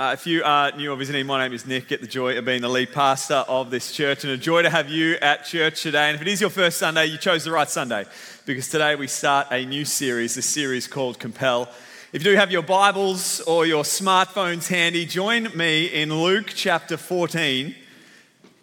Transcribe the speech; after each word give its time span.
Uh, 0.00 0.14
if 0.14 0.26
you 0.26 0.42
are 0.42 0.72
new 0.72 0.90
or 0.90 0.96
visiting, 0.96 1.26
my 1.26 1.42
name 1.42 1.52
is 1.52 1.66
Nick. 1.66 1.88
Get 1.88 2.00
the 2.00 2.06
joy 2.06 2.38
of 2.38 2.46
being 2.46 2.62
the 2.62 2.70
lead 2.70 2.90
pastor 2.90 3.44
of 3.46 3.70
this 3.70 3.92
church, 3.92 4.24
and 4.24 4.32
a 4.32 4.38
joy 4.38 4.62
to 4.62 4.70
have 4.70 4.88
you 4.88 5.16
at 5.20 5.44
church 5.44 5.82
today. 5.82 6.08
And 6.08 6.14
if 6.14 6.22
it 6.22 6.28
is 6.28 6.40
your 6.40 6.48
first 6.48 6.78
Sunday, 6.78 7.04
you 7.04 7.18
chose 7.18 7.44
the 7.44 7.50
right 7.50 7.68
Sunday 7.68 8.06
because 8.46 8.70
today 8.70 8.94
we 8.94 9.06
start 9.06 9.48
a 9.50 9.62
new 9.66 9.84
series, 9.84 10.36
this 10.36 10.46
series 10.46 10.88
called 10.88 11.18
Compel. 11.18 11.68
If 12.14 12.24
you 12.24 12.32
do 12.32 12.36
have 12.36 12.50
your 12.50 12.62
Bibles 12.62 13.42
or 13.42 13.66
your 13.66 13.82
smartphones 13.82 14.68
handy, 14.68 15.04
join 15.04 15.54
me 15.54 15.84
in 15.88 16.10
Luke 16.14 16.46
chapter 16.54 16.96
14. 16.96 17.74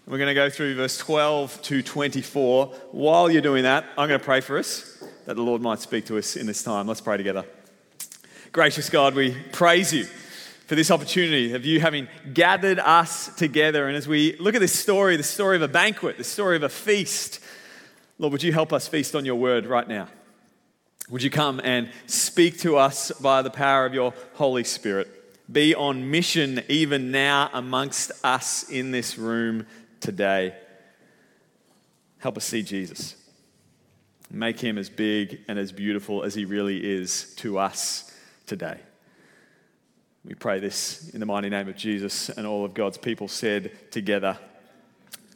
We're 0.07 0.17
going 0.17 0.29
to 0.29 0.33
go 0.33 0.49
through 0.49 0.73
verse 0.73 0.97
12 0.97 1.61
to 1.61 1.83
24. 1.83 2.65
While 2.93 3.29
you're 3.29 3.43
doing 3.43 3.61
that, 3.61 3.85
I'm 3.95 4.07
going 4.07 4.19
to 4.19 4.25
pray 4.25 4.41
for 4.41 4.57
us 4.57 5.03
that 5.27 5.35
the 5.35 5.43
Lord 5.43 5.61
might 5.61 5.81
speak 5.81 6.07
to 6.07 6.17
us 6.17 6.35
in 6.35 6.47
this 6.47 6.63
time. 6.63 6.87
Let's 6.87 7.01
pray 7.01 7.17
together. 7.17 7.45
Gracious 8.51 8.89
God, 8.89 9.13
we 9.13 9.37
praise 9.51 9.93
you 9.93 10.07
for 10.67 10.75
this 10.75 10.91
opportunity 10.91 11.53
of 11.53 11.65
you 11.65 11.79
having 11.79 12.09
gathered 12.33 12.77
us 12.77 13.33
together. 13.35 13.87
And 13.87 13.95
as 13.95 14.07
we 14.07 14.35
look 14.37 14.53
at 14.53 14.59
this 14.59 14.77
story, 14.77 15.15
the 15.15 15.23
story 15.23 15.55
of 15.55 15.61
a 15.61 15.67
banquet, 15.67 16.17
the 16.17 16.25
story 16.25 16.57
of 16.57 16.63
a 16.63 16.69
feast, 16.69 17.39
Lord, 18.19 18.33
would 18.33 18.43
you 18.43 18.51
help 18.51 18.73
us 18.73 18.87
feast 18.87 19.15
on 19.15 19.23
your 19.23 19.35
word 19.35 19.65
right 19.65 19.87
now? 19.87 20.09
Would 21.09 21.23
you 21.23 21.29
come 21.29 21.61
and 21.63 21.89
speak 22.05 22.59
to 22.59 22.75
us 22.75 23.13
by 23.13 23.41
the 23.41 23.49
power 23.49 23.85
of 23.85 23.93
your 23.93 24.13
Holy 24.33 24.65
Spirit? 24.65 25.07
Be 25.49 25.73
on 25.73 26.11
mission 26.11 26.61
even 26.67 27.11
now 27.11 27.49
amongst 27.53 28.11
us 28.25 28.69
in 28.69 28.91
this 28.91 29.17
room 29.17 29.65
today. 30.01 30.53
Help 32.17 32.35
us 32.35 32.43
see 32.43 32.61
Jesus. 32.61 33.15
Make 34.29 34.59
him 34.59 34.77
as 34.77 34.89
big 34.89 35.39
and 35.47 35.57
as 35.57 35.71
beautiful 35.71 36.23
as 36.23 36.35
he 36.35 36.43
really 36.43 36.85
is 36.85 37.33
to 37.35 37.57
us 37.57 38.11
today. 38.45 38.79
We 40.27 40.35
pray 40.35 40.59
this 40.59 41.07
in 41.13 41.21
the 41.21 41.25
mighty 41.25 41.49
name 41.49 41.69
of 41.69 41.77
Jesus, 41.77 42.27
and 42.27 42.45
all 42.45 42.65
of 42.65 42.73
God's 42.73 42.97
people 42.97 43.29
said 43.29 43.71
together, 43.91 44.37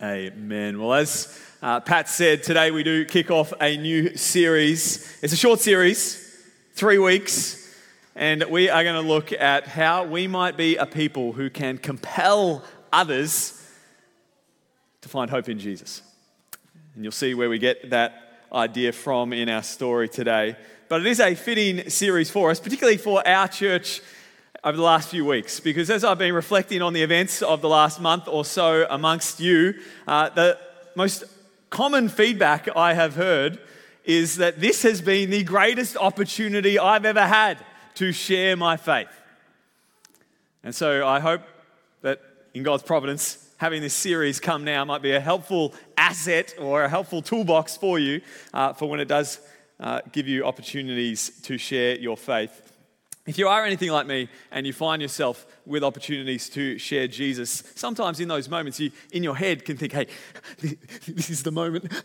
Amen. 0.04 0.82
Well, 0.82 0.96
as 0.96 1.40
uh, 1.62 1.80
Pat 1.80 2.10
said, 2.10 2.44
today 2.44 2.72
we 2.72 2.84
do 2.84 3.06
kick 3.06 3.32
off 3.32 3.54
a 3.62 3.78
new 3.78 4.18
series. 4.18 5.18
It's 5.22 5.32
a 5.32 5.38
short 5.38 5.62
series, 5.62 6.44
three 6.74 6.98
weeks, 6.98 7.74
and 8.18 8.44
we 8.50 8.68
are 8.68 8.84
going 8.84 9.02
to 9.02 9.08
look 9.08 9.32
at 9.32 9.66
how 9.66 10.04
we 10.04 10.28
might 10.28 10.58
be 10.58 10.76
a 10.76 10.86
people 10.86 11.32
who 11.32 11.50
can 11.50 11.78
compel 11.78 12.62
others 12.92 13.66
to 15.00 15.08
find 15.08 15.32
hope 15.32 15.48
in 15.48 15.58
Jesus. 15.58 16.02
And 16.96 17.06
you'll 17.06 17.14
see 17.14 17.34
where 17.34 17.50
we 17.50 17.60
get 17.60 17.92
that 17.92 18.42
idea 18.52 18.92
from 18.92 19.32
in 19.32 19.48
our 19.48 19.64
story 19.64 20.10
today. 20.10 20.58
But 20.90 21.00
it 21.00 21.08
is 21.08 21.22
a 21.22 21.34
fitting 21.34 21.90
series 21.90 22.30
for 22.30 22.52
us, 22.52 22.60
particularly 22.60 22.98
for 22.98 23.26
our 23.26 23.48
church 23.48 24.02
over 24.64 24.78
the 24.78 24.84
last 24.84 25.10
few 25.10 25.26
weeks 25.26 25.60
because 25.60 25.90
as 25.90 26.04
I've 26.04 26.20
been 26.20 26.36
reflecting 26.36 26.82
on 26.82 26.94
the 26.94 27.02
events 27.02 27.42
of 27.42 27.62
the 27.62 27.70
last 27.70 28.00
month 28.00 28.28
or 28.28 28.46
so 28.46 28.86
amongst 28.90 29.40
you, 29.40 29.74
uh, 30.08 30.30
the 30.30 30.58
most 30.96 31.24
common 31.72 32.10
feedback 32.10 32.68
I 32.76 32.94
have 32.94 33.16
heard 33.16 33.60
is 34.04 34.38
that 34.38 34.60
this 34.60 34.84
has 34.84 35.02
been 35.02 35.32
the 35.32 35.44
greatest 35.44 35.98
opportunity 35.98 36.78
I've 36.78 37.06
ever 37.06 37.26
had 37.26 37.58
to 37.96 38.12
share 38.12 38.56
my 38.56 38.78
faith. 38.78 39.10
And 40.64 40.76
so 40.76 41.08
I 41.08 41.20
hope 41.20 41.42
that 42.02 42.22
in 42.54 42.62
God's 42.62 42.84
providence, 42.84 43.50
having 43.58 43.82
this 43.82 43.94
series 43.96 44.40
come 44.40 44.64
now 44.64 44.86
might 44.86 45.02
be 45.02 45.12
a 45.14 45.20
helpful 45.20 45.74
asset 45.98 46.54
or 46.60 46.84
a 46.84 46.90
helpful 46.90 47.22
toolbox 47.24 47.78
for 47.78 47.98
you 47.98 48.22
uh, 48.54 48.74
for 48.74 48.88
when 48.90 49.00
it 49.00 49.08
does 49.08 49.40
uh, 49.80 50.02
give 50.12 50.28
you 50.28 50.46
opportunities 50.46 51.32
to 51.42 51.58
share 51.58 51.98
your 51.98 52.18
faith. 52.18 52.71
If 53.28 53.38
you 53.38 53.48
are 53.48 53.64
anything 53.66 53.92
like 53.92 54.08
me 54.08 54.30
and 54.50 54.66
you 54.66 54.74
find 54.74 55.00
yourself 55.00 55.46
with 55.68 55.84
opportunities 55.84 56.50
to 56.50 56.80
share 56.80 57.08
Jesus, 57.08 57.62
sometimes 57.76 58.20
in 58.20 58.28
those 58.28 58.50
moments 58.50 58.80
you, 58.80 58.92
in 59.12 59.22
your 59.22 59.36
head, 59.36 59.64
can 59.64 59.78
think, 59.78 59.94
hey, 59.94 60.08
this 61.08 61.30
is 61.30 61.44
the 61.44 61.52
moment. 61.52 61.92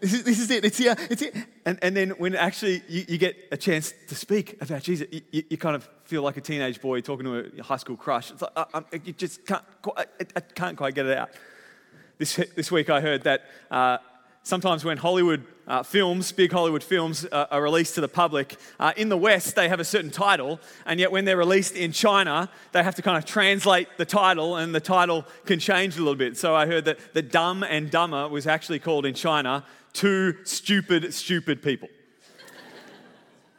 This 0.00 0.40
is 0.40 0.50
it. 0.50 0.64
It's 0.64 0.78
here. 0.78 0.96
It's 1.10 1.22
it. 1.22 1.34
And, 1.66 1.78
and 1.82 1.94
then 1.94 2.10
when 2.10 2.34
actually 2.34 2.82
you, 2.88 3.04
you 3.06 3.18
get 3.18 3.36
a 3.52 3.56
chance 3.56 3.92
to 4.08 4.14
speak 4.14 4.60
about 4.62 4.82
Jesus, 4.82 5.06
you, 5.10 5.44
you, 5.50 5.56
kind 5.58 5.76
of 5.76 5.88
feel 6.04 6.22
like 6.22 6.36
a 6.36 6.40
teenage 6.40 6.80
boy 6.80 7.00
talking 7.00 7.26
to 7.26 7.60
a 7.60 7.62
high 7.62 7.76
school 7.76 7.96
crush. 7.96 8.30
It's 8.30 8.42
like, 8.42 8.52
I, 8.56 8.64
I, 8.74 8.82
you 9.04 9.12
just 9.12 9.44
can't, 9.46 9.62
I, 9.96 10.06
I 10.36 10.40
can't 10.40 10.76
quite 10.76 10.94
get 10.94 11.06
it 11.06 11.16
out. 11.16 11.30
This, 12.18 12.36
this 12.56 12.72
week 12.72 12.88
I 12.88 13.00
heard 13.00 13.24
that 13.24 13.42
uh, 13.70 13.98
sometimes 14.42 14.84
when 14.84 14.96
Hollywood 14.96 15.44
uh, 15.70 15.84
films, 15.84 16.32
big 16.32 16.50
Hollywood 16.50 16.82
films, 16.82 17.24
uh, 17.30 17.46
are 17.52 17.62
released 17.62 17.94
to 17.94 18.00
the 18.00 18.08
public, 18.08 18.56
uh, 18.80 18.92
in 18.96 19.08
the 19.08 19.16
West 19.16 19.54
they 19.54 19.68
have 19.68 19.78
a 19.78 19.84
certain 19.84 20.10
title, 20.10 20.58
and 20.84 20.98
yet 20.98 21.12
when 21.12 21.24
they're 21.24 21.36
released 21.36 21.76
in 21.76 21.92
China, 21.92 22.50
they 22.72 22.82
have 22.82 22.96
to 22.96 23.02
kind 23.02 23.16
of 23.16 23.24
translate 23.24 23.86
the 23.96 24.04
title, 24.04 24.56
and 24.56 24.74
the 24.74 24.80
title 24.80 25.24
can 25.46 25.60
change 25.60 25.94
a 25.94 26.00
little 26.00 26.16
bit. 26.16 26.36
So 26.36 26.56
I 26.56 26.66
heard 26.66 26.86
that 26.86 27.14
the 27.14 27.22
Dumb 27.22 27.62
and 27.62 27.88
Dumber 27.88 28.28
was 28.28 28.48
actually 28.48 28.80
called 28.80 29.06
in 29.06 29.14
China 29.14 29.64
Two 29.92 30.44
Stupid, 30.44 31.14
Stupid 31.14 31.62
People. 31.62 31.88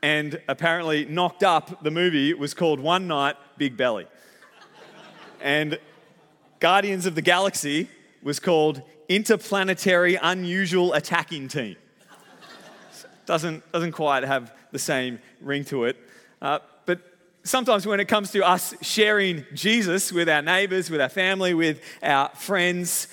and 0.03 0.41
apparently, 0.50 1.05
Knocked 1.05 1.44
Up, 1.44 1.81
the 1.81 1.91
movie, 1.91 2.33
was 2.33 2.53
called 2.53 2.81
One 2.81 3.07
Night, 3.07 3.38
Big 3.57 3.77
Belly. 3.77 4.05
and 5.39 5.79
Guardians 6.59 7.05
of 7.05 7.16
the 7.16 7.21
Galaxy 7.21 7.88
was 8.21 8.38
called 8.38 8.81
interplanetary 9.07 10.16
unusual 10.16 10.94
attacking 10.94 11.47
team. 11.47 11.77
Doesn't, 13.31 13.72
doesn't 13.72 13.94
quite 13.94 14.24
have 14.24 14.53
the 14.74 14.80
same 14.80 15.18
ring 15.40 15.64
to 15.64 15.86
it. 15.86 15.96
Uh, 16.42 16.59
but 16.86 17.00
sometimes 17.44 17.88
when 17.88 18.02
it 18.02 18.09
comes 18.09 18.30
to 18.31 18.46
us 18.46 18.74
sharing 18.81 19.46
Jesus 19.53 20.12
with 20.12 20.28
our 20.28 20.42
neighbors, 20.42 20.90
with 20.90 21.00
our 21.00 21.08
family, 21.08 21.53
with 21.53 21.81
our 22.03 22.28
friends, 22.36 23.08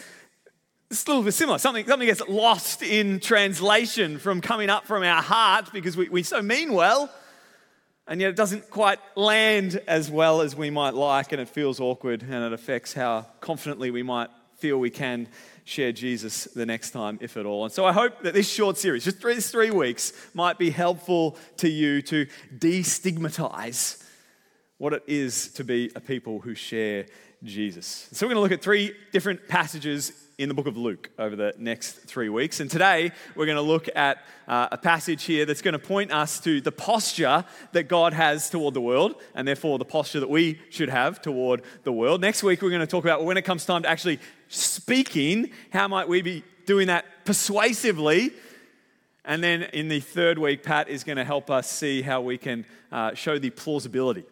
it's 0.90 1.06
a 1.06 1.10
little 1.10 1.22
bit 1.22 1.34
similar. 1.34 1.58
Something, 1.58 1.86
something 1.86 2.08
gets 2.08 2.20
lost 2.28 2.82
in 2.82 3.20
translation 3.20 4.18
from 4.18 4.40
coming 4.40 4.70
up 4.70 4.86
from 4.86 5.04
our 5.04 5.22
heart 5.22 5.72
because 5.72 5.96
we, 5.96 6.08
we 6.08 6.24
so 6.24 6.42
mean 6.42 6.72
well, 6.72 7.08
and 8.08 8.20
yet 8.20 8.30
it 8.30 8.36
doesn't 8.36 8.70
quite 8.70 8.98
land 9.14 9.80
as 9.86 10.10
well 10.10 10.40
as 10.40 10.56
we 10.56 10.68
might 10.68 10.94
like, 10.94 11.30
and 11.30 11.40
it 11.40 11.48
feels 11.48 11.78
awkward, 11.78 12.24
and 12.24 12.42
it 12.42 12.52
affects 12.52 12.92
how 12.92 13.24
confidently 13.40 13.92
we 13.92 14.02
might 14.02 14.30
feel 14.56 14.78
we 14.78 14.90
can 14.90 15.28
share 15.68 15.92
Jesus 15.92 16.44
the 16.44 16.64
next 16.64 16.92
time, 16.92 17.18
if 17.20 17.36
at 17.36 17.44
all. 17.44 17.64
And 17.64 17.72
so 17.72 17.84
I 17.84 17.92
hope 17.92 18.22
that 18.22 18.32
this 18.32 18.48
short 18.48 18.78
series, 18.78 19.04
just 19.04 19.20
three, 19.20 19.38
three 19.38 19.70
weeks, 19.70 20.14
might 20.32 20.58
be 20.58 20.70
helpful 20.70 21.36
to 21.58 21.68
you 21.68 22.00
to 22.02 22.26
destigmatize 22.56 24.02
what 24.78 24.94
it 24.94 25.02
is 25.06 25.48
to 25.52 25.64
be 25.64 25.90
a 25.94 26.00
people 26.00 26.40
who 26.40 26.54
share 26.54 27.04
Jesus. 27.44 28.08
So 28.12 28.26
we're 28.26 28.34
going 28.34 28.48
to 28.48 28.54
look 28.54 28.58
at 28.58 28.62
three 28.62 28.94
different 29.12 29.46
passages 29.46 30.12
in 30.38 30.48
the 30.48 30.54
book 30.54 30.68
of 30.68 30.76
Luke 30.76 31.10
over 31.18 31.34
the 31.34 31.52
next 31.58 31.94
three 31.94 32.28
weeks. 32.28 32.60
And 32.60 32.70
today 32.70 33.10
we're 33.34 33.46
going 33.46 33.56
to 33.56 33.62
look 33.62 33.88
at 33.96 34.18
uh, 34.46 34.68
a 34.70 34.78
passage 34.78 35.24
here 35.24 35.44
that's 35.44 35.62
going 35.62 35.72
to 35.72 35.80
point 35.80 36.12
us 36.12 36.38
to 36.40 36.60
the 36.60 36.70
posture 36.70 37.44
that 37.72 37.88
God 37.88 38.12
has 38.12 38.48
toward 38.48 38.74
the 38.74 38.80
world, 38.80 39.16
and 39.34 39.48
therefore 39.48 39.78
the 39.78 39.84
posture 39.84 40.20
that 40.20 40.30
we 40.30 40.60
should 40.70 40.90
have 40.90 41.20
toward 41.20 41.62
the 41.82 41.92
world. 41.92 42.20
Next 42.20 42.44
week 42.44 42.62
we're 42.62 42.70
going 42.70 42.80
to 42.80 42.86
talk 42.86 43.02
about 43.02 43.24
when 43.24 43.36
it 43.36 43.42
comes 43.42 43.66
time 43.66 43.82
to 43.82 43.88
actually 43.88 44.20
speaking, 44.46 45.50
how 45.72 45.88
might 45.88 46.08
we 46.08 46.22
be 46.22 46.44
doing 46.66 46.86
that 46.86 47.04
persuasively? 47.24 48.30
And 49.24 49.42
then 49.42 49.64
in 49.64 49.88
the 49.88 49.98
third 49.98 50.38
week, 50.38 50.62
Pat 50.62 50.88
is 50.88 51.02
going 51.02 51.18
to 51.18 51.24
help 51.24 51.50
us 51.50 51.68
see 51.68 52.00
how 52.00 52.20
we 52.20 52.38
can 52.38 52.64
uh, 52.92 53.14
show 53.14 53.40
the 53.40 53.50
plausibility 53.50 54.24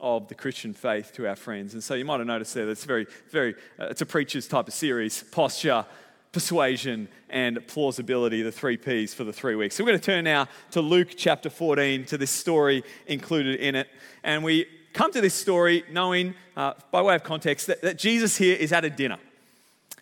of 0.00 0.28
the 0.28 0.34
Christian 0.34 0.72
faith 0.72 1.12
to 1.14 1.28
our 1.28 1.36
friends. 1.36 1.74
And 1.74 1.82
so 1.82 1.94
you 1.94 2.04
might 2.04 2.18
have 2.18 2.26
noticed 2.26 2.54
there 2.54 2.66
that's 2.66 2.84
very, 2.84 3.06
very, 3.30 3.54
uh, 3.78 3.86
it's 3.86 4.00
a 4.00 4.06
preacher's 4.06 4.48
type 4.48 4.68
of 4.68 4.74
series 4.74 5.22
posture, 5.24 5.84
persuasion, 6.32 7.08
and 7.28 7.66
plausibility, 7.66 8.42
the 8.42 8.52
three 8.52 8.76
P's 8.76 9.14
for 9.14 9.24
the 9.24 9.32
three 9.32 9.54
weeks. 9.54 9.74
So 9.74 9.84
we're 9.84 9.90
going 9.90 10.00
to 10.00 10.06
turn 10.06 10.24
now 10.24 10.48
to 10.72 10.80
Luke 10.80 11.10
chapter 11.16 11.50
14, 11.50 12.04
to 12.06 12.18
this 12.18 12.30
story 12.30 12.84
included 13.06 13.60
in 13.60 13.74
it. 13.74 13.88
And 14.22 14.44
we 14.44 14.66
come 14.92 15.12
to 15.12 15.20
this 15.20 15.34
story 15.34 15.84
knowing, 15.90 16.34
uh, 16.56 16.74
by 16.90 17.02
way 17.02 17.14
of 17.14 17.22
context, 17.22 17.66
that, 17.66 17.82
that 17.82 17.98
Jesus 17.98 18.36
here 18.36 18.56
is 18.56 18.72
at 18.72 18.84
a 18.84 18.90
dinner. 18.90 19.18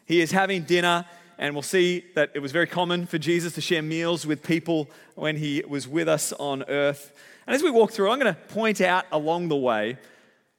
He 0.06 0.20
is 0.20 0.30
having 0.30 0.62
dinner, 0.62 1.04
and 1.38 1.54
we'll 1.54 1.62
see 1.62 2.04
that 2.14 2.30
it 2.34 2.40
was 2.40 2.52
very 2.52 2.66
common 2.66 3.06
for 3.06 3.18
Jesus 3.18 3.52
to 3.54 3.60
share 3.60 3.82
meals 3.82 4.26
with 4.26 4.42
people 4.42 4.88
when 5.14 5.36
he 5.36 5.62
was 5.68 5.86
with 5.86 6.08
us 6.08 6.32
on 6.32 6.64
earth. 6.68 7.12
And 7.48 7.54
as 7.54 7.62
we 7.62 7.70
walk 7.70 7.92
through, 7.92 8.10
I'm 8.10 8.18
going 8.18 8.34
to 8.34 8.38
point 8.38 8.82
out 8.82 9.06
along 9.10 9.48
the 9.48 9.56
way 9.56 9.96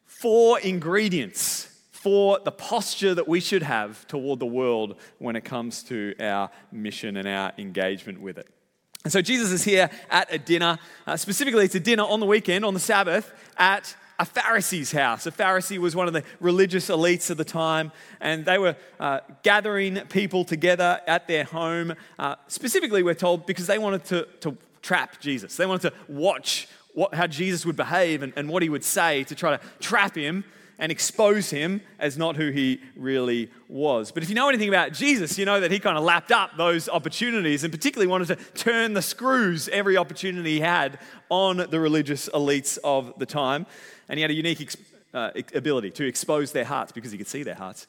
four 0.07 0.59
ingredients, 0.59 1.67
for 1.91 2.39
the 2.43 2.51
posture 2.51 3.13
that 3.13 3.27
we 3.27 3.39
should 3.39 3.61
have 3.61 4.07
toward 4.07 4.39
the 4.39 4.45
world 4.47 4.95
when 5.19 5.35
it 5.35 5.45
comes 5.45 5.83
to 5.83 6.15
our 6.19 6.49
mission 6.71 7.15
and 7.15 7.27
our 7.27 7.53
engagement 7.59 8.19
with 8.19 8.39
it. 8.39 8.47
And 9.03 9.13
so 9.13 9.21
Jesus 9.21 9.51
is 9.51 9.63
here 9.63 9.87
at 10.09 10.33
a 10.33 10.39
dinner. 10.39 10.79
Uh, 11.05 11.15
specifically, 11.15 11.65
it's 11.65 11.75
a 11.75 11.79
dinner 11.79 12.03
on 12.03 12.19
the 12.19 12.25
weekend, 12.25 12.65
on 12.65 12.73
the 12.73 12.79
Sabbath, 12.79 13.31
at 13.55 13.95
a 14.17 14.25
Pharisee's 14.25 14.91
house. 14.91 15.27
A 15.27 15.31
Pharisee 15.31 15.77
was 15.77 15.95
one 15.95 16.07
of 16.07 16.13
the 16.13 16.23
religious 16.39 16.89
elites 16.89 17.29
of 17.29 17.37
the 17.37 17.45
time, 17.45 17.91
and 18.19 18.45
they 18.45 18.57
were 18.57 18.75
uh, 18.99 19.19
gathering 19.43 19.97
people 20.07 20.43
together 20.43 21.01
at 21.05 21.27
their 21.27 21.43
home. 21.43 21.93
Uh, 22.17 22.35
specifically, 22.47 23.03
we're 23.03 23.13
told 23.13 23.45
because 23.45 23.67
they 23.67 23.77
wanted 23.77 24.05
to, 24.05 24.27
to 24.39 24.57
trap 24.81 25.19
Jesus. 25.19 25.55
They 25.55 25.65
wanted 25.65 25.91
to 25.91 25.93
watch 26.07 26.67
what, 26.93 27.13
how 27.13 27.27
Jesus 27.27 27.65
would 27.65 27.75
behave 27.75 28.23
and, 28.23 28.33
and 28.35 28.49
what 28.49 28.63
he 28.63 28.69
would 28.69 28.83
say 28.83 29.23
to 29.25 29.35
try 29.35 29.55
to 29.55 29.63
trap 29.79 30.15
him 30.15 30.43
and 30.79 30.91
expose 30.91 31.49
him 31.49 31.81
as 31.99 32.17
not 32.17 32.37
who 32.37 32.51
he 32.51 32.79
really 32.95 33.51
was. 33.67 34.11
But 34.11 34.23
if 34.23 34.29
you 34.29 34.35
know 34.35 34.47
anything 34.47 34.69
about 34.69 34.93
Jesus, 34.93 35.37
you 35.37 35.45
know 35.45 35.59
that 35.59 35.71
he 35.71 35.79
kind 35.79 35.97
of 35.97 36.03
lapped 36.03 36.31
up 36.31 36.51
those 36.57 36.87
opportunities 36.87 37.63
and 37.63 37.71
particularly 37.71 38.07
wanted 38.07 38.29
to 38.29 38.35
turn 38.53 38.93
the 38.93 39.01
screws 39.01 39.67
every 39.69 39.97
opportunity 39.97 40.53
he 40.53 40.59
had 40.61 40.97
on 41.29 41.57
the 41.57 41.79
religious 41.79 42.29
elites 42.29 42.77
of 42.83 43.13
the 43.19 43.25
time. 43.25 43.65
And 44.07 44.17
he 44.17 44.21
had 44.21 44.31
a 44.31 44.35
unique 44.35 44.73
uh, 45.13 45.31
ability 45.53 45.91
to 45.91 46.07
expose 46.07 46.53
their 46.53 46.65
hearts 46.65 46.93
because 46.93 47.11
he 47.11 47.17
could 47.17 47.27
see 47.27 47.43
their 47.43 47.55
hearts 47.55 47.85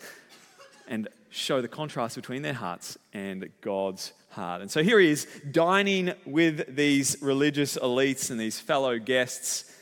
and 0.91 1.09
show 1.31 1.63
the 1.63 1.69
contrast 1.69 2.17
between 2.17 2.43
their 2.43 2.53
hearts 2.53 2.99
and 3.15 3.49
God's 3.61 4.13
heart. 4.31 4.61
And 4.61 4.71
so 4.71 4.83
here 4.83 4.99
he 4.99 5.09
is 5.09 5.27
dining 5.51 6.13
with 6.27 6.77
these 6.77 7.17
religious 7.23 7.79
elites 7.79 8.31
and 8.31 8.39
these 8.39 8.59
fellow 8.59 8.99
guests. 8.99 9.73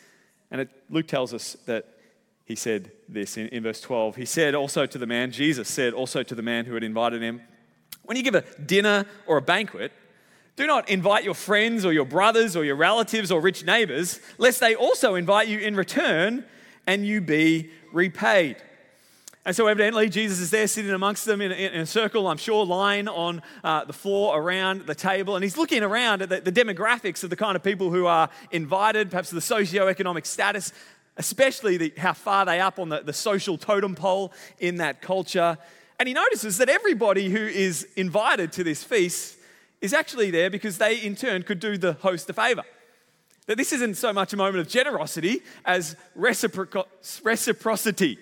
And 0.50 0.60
it, 0.60 0.68
Luke 0.90 1.08
tells 1.08 1.32
us 1.32 1.56
that 1.64 1.86
he 2.44 2.54
said 2.54 2.92
this 3.08 3.38
in, 3.38 3.48
in 3.48 3.62
verse 3.62 3.80
12. 3.80 4.16
He 4.16 4.26
said 4.26 4.54
also 4.54 4.84
to 4.84 4.98
the 4.98 5.06
man, 5.06 5.32
Jesus 5.32 5.68
said 5.68 5.94
also 5.94 6.22
to 6.22 6.34
the 6.34 6.42
man 6.42 6.66
who 6.66 6.74
had 6.74 6.84
invited 6.84 7.22
him, 7.22 7.40
When 8.04 8.18
you 8.18 8.22
give 8.22 8.34
a 8.34 8.44
dinner 8.64 9.06
or 9.26 9.38
a 9.38 9.42
banquet, 9.42 9.92
do 10.56 10.66
not 10.66 10.90
invite 10.90 11.24
your 11.24 11.34
friends 11.34 11.86
or 11.86 11.92
your 11.92 12.04
brothers 12.04 12.54
or 12.54 12.64
your 12.64 12.76
relatives 12.76 13.30
or 13.30 13.40
rich 13.40 13.64
neighbors, 13.64 14.20
lest 14.36 14.60
they 14.60 14.74
also 14.74 15.14
invite 15.14 15.48
you 15.48 15.58
in 15.58 15.74
return 15.74 16.44
and 16.86 17.06
you 17.06 17.22
be 17.22 17.70
repaid. 17.92 18.56
And 19.48 19.56
so, 19.56 19.66
evidently, 19.66 20.10
Jesus 20.10 20.40
is 20.40 20.50
there 20.50 20.66
sitting 20.66 20.90
amongst 20.90 21.24
them 21.24 21.40
in, 21.40 21.52
in, 21.52 21.80
a 21.80 21.86
circle, 21.86 22.28
I'm 22.28 22.36
sure, 22.36 22.66
lying 22.66 23.08
on 23.08 23.40
uh, 23.64 23.82
the 23.82 23.94
floor 23.94 24.38
around 24.38 24.82
the 24.82 24.94
table. 24.94 25.36
And 25.36 25.42
he's 25.42 25.56
looking 25.56 25.82
around 25.82 26.20
at 26.20 26.28
the, 26.28 26.42
the, 26.42 26.52
demographics 26.52 27.24
of 27.24 27.30
the 27.30 27.36
kind 27.36 27.56
of 27.56 27.62
people 27.62 27.90
who 27.90 28.04
are 28.04 28.28
invited, 28.50 29.08
perhaps 29.08 29.30
the 29.30 29.40
socio-economic 29.40 30.26
status 30.26 30.74
especially 31.16 31.78
the, 31.78 31.94
how 31.96 32.12
far 32.12 32.44
they 32.44 32.60
up 32.60 32.78
on 32.78 32.90
the, 32.90 33.00
the 33.00 33.14
social 33.14 33.56
totem 33.56 33.94
pole 33.94 34.34
in 34.58 34.76
that 34.76 35.00
culture. 35.00 35.56
And 35.98 36.06
he 36.06 36.12
notices 36.12 36.58
that 36.58 36.68
everybody 36.68 37.30
who 37.30 37.46
is 37.46 37.88
invited 37.96 38.52
to 38.52 38.62
this 38.64 38.84
feast 38.84 39.38
is 39.80 39.94
actually 39.94 40.30
there 40.30 40.50
because 40.50 40.76
they, 40.76 41.00
in 41.00 41.16
turn, 41.16 41.42
could 41.42 41.58
do 41.58 41.78
the 41.78 41.94
host 41.94 42.28
a 42.28 42.34
favor. 42.34 42.64
That 43.46 43.56
this 43.56 43.72
isn't 43.72 43.96
so 43.96 44.12
much 44.12 44.34
a 44.34 44.36
moment 44.36 44.58
of 44.58 44.68
generosity 44.68 45.40
as 45.64 45.96
reciproc- 46.14 46.84
reciprocity. 47.24 48.18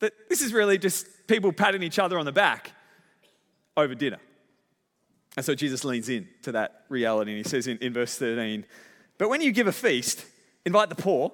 That 0.00 0.12
this 0.28 0.42
is 0.42 0.52
really 0.52 0.78
just 0.78 1.06
people 1.26 1.52
patting 1.52 1.82
each 1.82 1.98
other 1.98 2.18
on 2.18 2.24
the 2.24 2.32
back 2.32 2.72
over 3.76 3.94
dinner. 3.94 4.18
And 5.36 5.46
so 5.46 5.54
Jesus 5.54 5.84
leans 5.84 6.08
in 6.08 6.28
to 6.42 6.52
that 6.52 6.84
reality 6.88 7.30
and 7.30 7.38
he 7.38 7.48
says 7.48 7.66
in, 7.66 7.78
in 7.78 7.92
verse 7.92 8.16
13, 8.18 8.66
But 9.16 9.28
when 9.28 9.40
you 9.40 9.52
give 9.52 9.68
a 9.68 9.72
feast, 9.72 10.24
Invite 10.66 10.90
the 10.90 10.94
poor, 10.94 11.32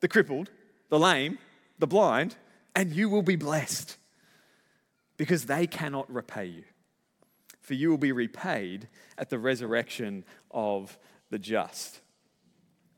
the 0.00 0.08
crippled, 0.08 0.50
the 0.88 0.98
lame, 0.98 1.38
the 1.78 1.86
blind, 1.86 2.36
and 2.74 2.92
you 2.92 3.08
will 3.08 3.22
be 3.22 3.36
blessed 3.36 3.96
because 5.16 5.46
they 5.46 5.66
cannot 5.66 6.12
repay 6.12 6.46
you. 6.46 6.64
For 7.60 7.74
you 7.74 7.90
will 7.90 7.98
be 7.98 8.12
repaid 8.12 8.88
at 9.16 9.30
the 9.30 9.38
resurrection 9.38 10.24
of 10.50 10.98
the 11.30 11.38
just. 11.38 12.00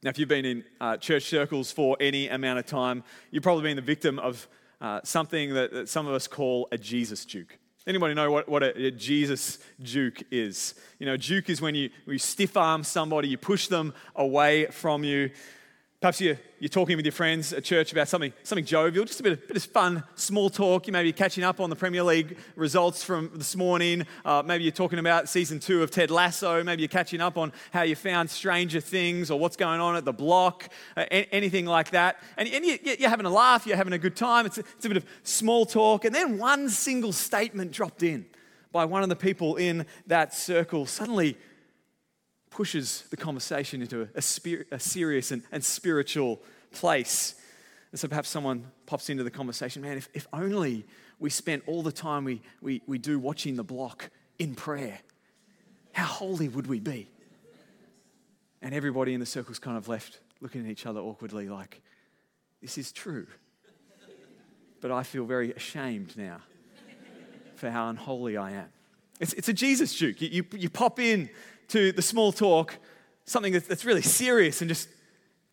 Now, 0.03 0.11
if 0.11 0.19
you've 0.19 0.29
been 0.29 0.45
in 0.45 0.65
uh, 0.81 0.97
church 0.97 1.25
circles 1.25 1.71
for 1.71 1.97
any 2.01 2.29
amount 2.29 2.59
of 2.59 2.67
time, 2.67 3.05
you've 3.31 3.43
probably 3.43 3.65
been 3.65 3.77
the 3.77 3.83
victim 3.83 4.19
of 4.19 4.49
uh, 4.81 5.01
something 5.05 5.55
that, 5.55 5.73
that, 5.73 5.89
some 5.89 6.07
of 6.07 6.15
us 6.15 6.27
call 6.27 6.69
a 6.73 6.79
Jesus 6.79 7.25
juke. 7.25 7.59
Anybody 7.87 8.15
know 8.15 8.31
what, 8.31 8.49
what 8.49 8.63
a, 8.63 8.87
a, 8.87 8.91
Jesus 8.91 9.59
juke 9.81 10.23
is? 10.31 10.75
You 10.99 11.07
know, 11.07 11.17
juke 11.17 11.49
is 11.49 11.61
when 11.61 11.75
you, 11.75 11.91
you 12.07 12.19
stiff 12.19 12.57
arm 12.57 12.83
somebody, 12.83 13.29
you 13.29 13.39
push 13.39 13.69
them 13.69 13.95
away 14.17 14.67
from 14.67 15.05
you. 15.05 15.31
Perhaps 16.07 16.21
you're, 16.21 16.39
you're 16.61 16.69
talking 16.69 16.97
with 16.97 17.05
your 17.05 17.11
friends 17.11 17.53
at 17.53 17.65
church 17.65 17.91
about 17.91 18.07
something, 18.07 18.33
something 18.45 18.65
jovial, 18.65 19.05
just 19.05 19.19
a 19.19 19.25
bit 19.25 19.33
of, 19.33 19.49
bit 19.49 19.57
of 19.57 19.65
fun, 19.65 20.05
small 20.15 20.49
talk. 20.49 20.87
You 20.87 20.93
may 20.93 21.03
be 21.03 21.13
catching 21.13 21.43
up 21.43 21.59
on 21.59 21.69
the 21.69 21.75
Premier 21.75 22.05
League 22.05 22.39
results 22.55 23.03
from 23.03 23.33
this 23.35 23.57
morning. 23.57 24.07
Uh, 24.25 24.41
maybe 24.47 24.63
you're 24.63 24.71
talking 24.71 25.01
about 25.01 25.29
season 25.29 25.59
two 25.59 25.83
of 25.83 25.91
Ted 25.91 26.13
Lasso. 26.13 26.63
Maybe 26.63 26.83
you're 26.83 26.89
catching 26.89 27.21
up 27.21 27.37
on 27.37 27.53
how 27.73 27.83
you 27.83 27.97
found 27.97 28.31
Stranger 28.31 28.79
Things 28.79 29.33
or 29.33 29.41
what's 29.41 29.57
going 29.57 29.81
on 29.81 29.97
at 29.97 30.05
the 30.05 30.13
block, 30.13 30.69
uh, 30.97 31.07
anything 31.11 31.67
like 31.67 31.91
that. 31.91 32.23
And, 32.37 32.49
and 32.51 32.65
you, 32.65 32.79
you're 32.85 33.11
having 33.11 33.27
a 33.27 33.31
laugh, 33.31 33.67
you're 33.67 33.77
having 33.77 33.93
a 33.93 33.99
good 33.99 34.15
time. 34.15 34.47
It's 34.47 34.59
a, 34.59 34.61
it's 34.77 34.85
a 34.85 34.89
bit 34.89 34.99
of 34.99 35.07
small 35.25 35.67
talk. 35.67 36.05
And 36.05 36.15
then 36.15 36.39
one 36.39 36.69
single 36.69 37.13
statement 37.13 37.73
dropped 37.73 38.05
in 38.05 38.27
by 38.71 38.85
one 38.85 39.03
of 39.03 39.09
the 39.09 39.17
people 39.17 39.57
in 39.57 39.85
that 40.07 40.33
circle 40.35 40.87
suddenly 40.87 41.37
pushes 42.57 43.03
the 43.11 43.19
conversation 43.19 43.83
into 43.83 44.01
a, 44.01 44.09
a, 44.15 44.23
spir- 44.23 44.65
a 44.71 44.81
serious 44.81 45.31
and, 45.31 45.43
and 45.53 45.63
spiritual 45.63 46.41
place. 46.73 47.35
And 47.91 48.01
so 48.01 48.09
perhaps 48.09 48.31
someone 48.31 48.65
pops 48.87 49.11
into 49.11 49.23
the 49.23 49.31
conversation, 49.31 49.83
man, 49.83 49.99
if, 49.99 50.09
if 50.15 50.27
only 50.33 50.87
we 51.19 51.29
spent 51.29 51.65
all 51.67 51.83
the 51.83 51.93
time 51.93 52.25
we, 52.25 52.41
we, 52.63 52.81
we 52.87 52.97
do 52.97 53.19
watching 53.19 53.57
the 53.57 53.63
block 53.63 54.09
in 54.39 54.55
prayer, 54.55 54.99
how 55.93 56.07
holy 56.07 56.49
would 56.49 56.67
we 56.67 56.81
be? 56.81 57.11
And 58.63 58.75
everybody 58.75 59.13
in 59.13 59.21
the 59.21 59.27
circle's 59.27 59.59
kind 59.59 59.77
of 59.77 59.87
left 59.87 60.21
looking 60.41 60.65
at 60.65 60.71
each 60.71 60.87
other 60.87 61.01
awkwardly, 61.01 61.51
like, 61.51 61.83
this 62.63 62.79
is 62.79 62.91
true. 62.91 63.27
But 64.81 64.93
I 64.93 65.03
feel 65.03 65.27
very 65.27 65.53
ashamed 65.53 66.17
now 66.17 66.39
for 67.57 67.69
how 67.71 67.91
unholy 67.91 68.39
I 68.39 68.53
am. 68.53 68.69
It's, 69.21 69.35
it's 69.35 69.49
a 69.49 69.53
Jesus 69.53 69.95
juke. 69.95 70.23
You, 70.23 70.29
you, 70.31 70.45
you 70.53 70.71
pop 70.71 70.99
in 70.99 71.29
to 71.69 71.93
the 71.93 72.03
small 72.03 72.33
talk 72.33 72.79
something 73.27 73.53
that's 73.53 73.85
really 73.85 74.03
serious 74.03 74.61
and 74.61 74.69
just 74.69 74.89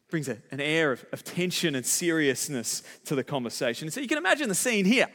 brings 0.10 0.30
a, 0.30 0.38
an 0.52 0.62
air 0.62 0.92
of, 0.92 1.04
of 1.12 1.24
tension 1.24 1.74
and 1.76 1.86
seriousness 1.86 2.84
to 3.06 3.16
the 3.16 3.24
conversation. 3.24 3.90
So 3.90 4.00
you 4.00 4.08
can 4.08 4.20
imagine 4.20 4.48
the 4.48 4.56
scene 4.56 4.86
here. 4.86 5.08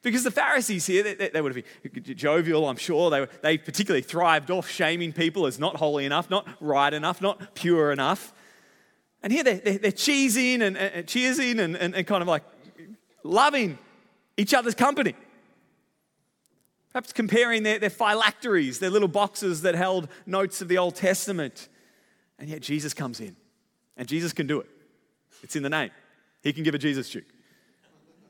Because 0.00 0.24
the 0.24 0.32
Pharisees 0.32 0.86
here, 0.86 1.02
they, 1.02 1.28
they, 1.28 1.40
would 1.40 1.54
have 1.54 1.64
been 1.92 2.16
jovial, 2.16 2.68
I'm 2.68 2.76
sure. 2.76 3.08
They, 3.10 3.26
they 3.42 3.58
particularly 3.58 4.02
thrived 4.02 4.50
off 4.50 4.68
shaming 4.68 5.12
people 5.12 5.46
as 5.46 5.60
not 5.60 5.76
holy 5.76 6.04
enough, 6.04 6.28
not 6.28 6.48
right 6.60 6.92
enough, 6.92 7.20
not 7.20 7.54
pure 7.54 7.92
enough. 7.92 8.32
And 9.22 9.32
here 9.32 9.44
they're, 9.44 9.58
they're, 9.58 9.78
they're 9.78 9.92
cheesing 9.92 10.60
and, 10.62 10.76
and 10.76 11.06
cheersing 11.06 11.60
and, 11.60 11.76
and, 11.76 11.94
and 11.94 12.06
kind 12.06 12.22
of 12.22 12.26
like 12.26 12.42
loving 13.22 13.78
each 14.36 14.54
other's 14.54 14.74
company. 14.74 15.14
Perhaps 16.92 17.12
comparing 17.12 17.62
their, 17.62 17.78
their 17.78 17.90
phylacteries, 17.90 18.78
their 18.78 18.90
little 18.90 19.08
boxes 19.08 19.62
that 19.62 19.74
held 19.74 20.08
notes 20.26 20.60
of 20.60 20.68
the 20.68 20.78
Old 20.78 20.94
Testament. 20.94 21.68
And 22.38 22.48
yet 22.48 22.60
Jesus 22.60 22.92
comes 22.92 23.20
in. 23.20 23.36
And 23.96 24.08
Jesus 24.08 24.32
can 24.32 24.46
do 24.46 24.60
it. 24.60 24.68
It's 25.42 25.56
in 25.56 25.62
the 25.62 25.70
name. 25.70 25.90
He 26.42 26.52
can 26.52 26.64
give 26.64 26.74
a 26.74 26.78
Jesus 26.78 27.08
juke. 27.08 27.24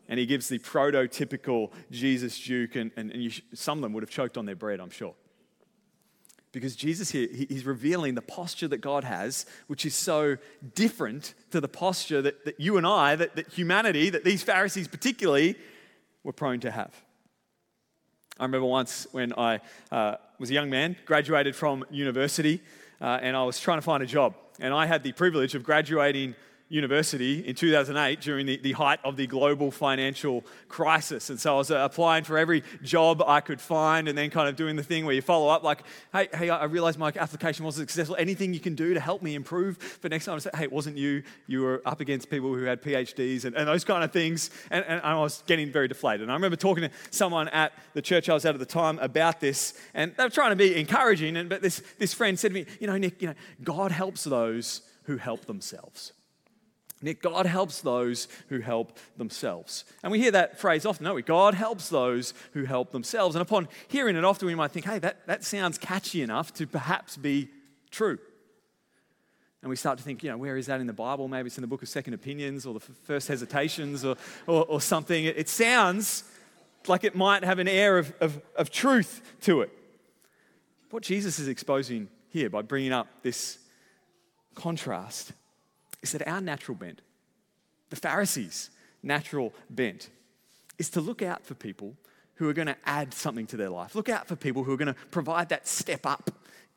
And 0.09 0.19
he 0.19 0.27
gives 0.27 0.49
the 0.49 0.59
prototypical 0.59 1.71
Jesus 1.91 2.39
juke, 2.39 2.77
and, 2.77 2.91
and, 2.97 3.11
and 3.13 3.23
you, 3.23 3.31
some 3.55 3.79
of 3.79 3.83
them 3.83 3.93
would 3.95 4.03
have 4.03 4.11
choked 4.11 4.37
on 4.37 4.47
their 4.47 4.57
bread, 4.57 4.81
I'm 4.81 4.91
sure. 4.91 5.15
Because 6.51 6.77
Jesus 6.77 7.11
here, 7.11 7.29
he's 7.33 7.65
revealing 7.65 8.15
the 8.15 8.23
posture 8.23 8.69
that 8.69 8.83
God 8.83 9.05
has, 9.05 9.47
which 9.69 9.87
is 9.87 9.95
so 9.95 10.37
different 10.75 11.33
to 11.51 11.63
the 11.63 11.69
posture 11.69 12.21
that, 12.21 12.45
that 12.45 12.61
you 12.61 12.77
and 12.77 12.87
I, 12.87 13.17
that, 13.17 13.37
that 13.37 13.49
humanity, 13.49 14.11
that 14.11 14.23
these 14.23 14.43
Pharisees 14.43 14.87
particularly, 14.87 15.57
were 16.25 16.33
prone 16.33 16.61
to 16.61 16.71
have. 16.71 16.95
I 18.43 18.45
remember 18.45 18.67
once 18.67 19.07
when 19.13 19.33
I 19.39 19.61
uh, 19.93 20.17
was 20.41 20.51
a 20.51 20.53
young 20.53 20.69
man, 20.69 20.97
graduated 21.07 21.55
from 21.55 21.85
university, 21.93 22.61
uh, 23.01 23.21
and 23.23 23.37
I 23.37 23.45
was 23.45 23.61
trying 23.61 23.79
to 23.79 23.83
find 23.83 24.03
a 24.03 24.07
job. 24.07 24.35
And 24.59 24.75
I 24.75 24.85
had 24.85 25.05
the 25.05 25.13
privilege 25.13 25.55
of 25.55 25.63
graduating 25.63 26.35
university 26.73 27.47
in 27.47 27.55
2008 27.55 28.21
during 28.21 28.47
the, 28.47 28.57
the 28.57 28.73
height 28.73 28.99
of 29.05 29.17
the 29.17 29.27
global 29.27 29.71
financial 29.71 30.43
crisis. 30.69 31.29
And 31.29 31.39
so 31.39 31.55
I 31.55 31.59
was 31.59 31.71
uh, 31.71 31.77
applying 31.77 32.25
for 32.25 32.39
every 32.39 32.63
job 32.83 33.23
I 33.27 33.41
could 33.41 33.61
find 33.61 34.09
and 34.09 34.17
then 34.17 34.31
kind 34.31 34.49
of 34.49 34.57
doing 34.57 34.77
the 34.77 34.83
thing 34.83 35.05
where 35.05 35.15
you 35.15 35.21
follow 35.21 35.49
up 35.49 35.63
like, 35.63 35.83
hey, 36.13 36.29
hey, 36.33 36.49
I 36.49 36.65
realized 36.65 36.99
my 36.99 37.13
application 37.15 37.65
wasn't 37.65 37.91
successful. 37.91 38.17
Anything 38.19 38.55
you 38.55 38.61
can 38.61 38.75
do 38.75 38.95
to 38.95 39.01
help 39.01 39.23
me 39.23 39.35
improve 39.35 39.77
for 39.77 40.09
next 40.09 40.25
time? 40.25 40.37
I 40.37 40.39
said, 40.39 40.55
hey, 40.55 40.65
it 40.65 40.73
wasn't 40.73 40.97
you. 40.97 41.23
You 41.47 41.61
were 41.61 41.83
up 41.85 42.01
against 42.01 42.31
people 42.31 42.55
who 42.55 42.65
had 42.65 42.81
PhDs 42.81 43.45
and, 43.45 43.55
and 43.55 43.69
those 43.69 43.85
kind 43.85 44.03
of 44.03 44.11
things. 44.11 44.51
And, 44.71 44.85
and 44.87 45.03
I 45.03 45.15
was 45.17 45.43
getting 45.47 45.71
very 45.71 45.89
deflated. 45.89 46.23
And 46.23 46.31
I 46.31 46.35
remember 46.35 46.57
talking 46.57 46.85
to 46.85 46.91
someone 47.11 47.49
at 47.49 47.73
the 47.93 48.03
church 48.03 48.31
I 48.31 48.35
was 48.35 48.47
at 48.47 48.55
at 48.55 48.59
the 48.59 48.67
time 48.67 48.99
about 49.01 49.41
this, 49.41 49.75
and 49.95 50.15
they 50.17 50.25
were 50.25 50.31
trying 50.31 50.51
to 50.51 50.57
be 50.57 50.79
encouraging. 50.79 51.37
And, 51.37 51.49
but 51.49 51.61
this, 51.61 51.83
this 51.99 52.15
friend 52.15 52.39
said 52.39 52.49
to 52.49 52.55
me, 52.55 52.67
you 52.81 52.87
know, 52.87 52.97
Nick, 52.97 53.21
you 53.21 53.29
know, 53.29 53.35
God 53.63 53.93
helps 53.93 54.25
those 54.25 54.83
who 55.05 55.17
help 55.17 55.47
themselves. 55.47 56.13
Nick, 57.03 57.21
God 57.21 57.47
helps 57.47 57.81
those 57.81 58.29
who 58.49 58.61
help 58.61 58.99
themselves. 59.17 59.85
And 60.03 60.13
we 60.13 60.21
hear 60.21 60.31
that 60.31 60.61
phrase 60.61 60.87
often, 60.87 61.05
don't 61.05 61.15
we? 61.15 61.23
God 61.23 61.55
helps 61.55 61.89
those 61.89 62.33
who 62.53 62.65
help 62.65 62.93
themselves. 62.93 63.35
And 63.35 63.43
upon 63.43 63.69
hearing 63.89 64.17
it 64.17 64.25
often, 64.25 64.47
we 64.47 64.55
might 64.55 64.71
think, 64.71 64.87
hey, 64.87 64.99
that, 65.01 65.27
that 65.27 65.45
sounds 65.45 65.79
catchy 65.79 66.23
enough 66.23 66.55
to 66.55 66.67
perhaps 66.67 67.17
be 67.17 67.49
true. 67.91 68.19
And 69.63 69.71
we 69.71 69.77
start 69.77 69.99
to 69.99 70.05
think, 70.05 70.25
you 70.25 70.31
know, 70.31 70.37
where 70.37 70.57
is 70.57 70.67
that 70.67 70.81
in 70.81 70.87
the 70.87 70.93
Bible? 70.93 71.29
Maybe 71.29 71.47
it's 71.47 71.57
in 71.57 71.63
the 71.63 71.69
book 71.69 71.83
of 71.83 71.89
Second 71.89 72.15
Opinions 72.15 72.67
or 72.67 72.75
the 72.75 72.81
First 72.81 73.29
Hesitations 73.29 74.05
or, 74.05 74.17
or, 74.47 74.65
or 74.67 74.81
something. 74.81 75.25
It, 75.25 75.49
sounds 75.49 76.25
like 76.89 77.05
it 77.05 77.15
might 77.15 77.45
have 77.45 77.61
an 77.61 77.69
air 77.69 77.99
of, 77.99 78.13
of, 78.21 78.41
of 78.57 78.71
truth 78.71 79.23
to 79.43 79.61
it. 79.61 79.71
What 80.91 81.05
Jesus 81.05 81.39
is 81.39 81.47
exposing 81.47 82.09
here 82.29 82.51
by 82.51 82.63
bringing 82.63 82.93
up 82.93 83.07
this 83.23 83.59
contrast 84.55 85.33
is 86.03 86.13
that 86.13 86.27
our 86.27 86.41
natural 86.41 86.77
bent, 86.77 87.01
the 87.91 87.97
Pharisees' 87.97 88.71
natural 89.03 89.53
bent, 89.71 90.11
is 90.79 90.91
to 90.91 91.01
look 91.01 91.23
out 91.23 91.45
for 91.45 91.55
people 91.55 91.95
who 92.37 92.49
are 92.49 92.53
going 92.53 92.67
to 92.67 92.77
add 92.85 93.15
something 93.15 93.47
to 93.47 93.57
their 93.57 93.71
life. 93.71 93.95
Look 93.95 94.09
out 94.09 94.27
for 94.27 94.37
people 94.37 94.65
who 94.65 94.73
are 94.73 94.77
going 94.77 94.93
to 94.93 95.01
provide 95.11 95.51
that 95.51 95.69
step 95.69 96.05
up 96.07 96.31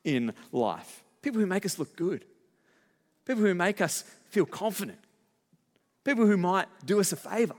in 0.03 0.33
life. 0.51 1.03
People 1.21 1.39
who 1.39 1.47
make 1.47 1.65
us 1.65 1.79
look 1.79 1.95
good. 1.95 2.25
People 3.25 3.43
who 3.43 3.55
make 3.55 3.81
us 3.81 4.03
feel 4.29 4.45
confident. 4.45 4.99
People 6.03 6.27
who 6.27 6.37
might 6.37 6.67
do 6.85 6.99
us 6.99 7.11
a 7.11 7.15
favor. 7.15 7.55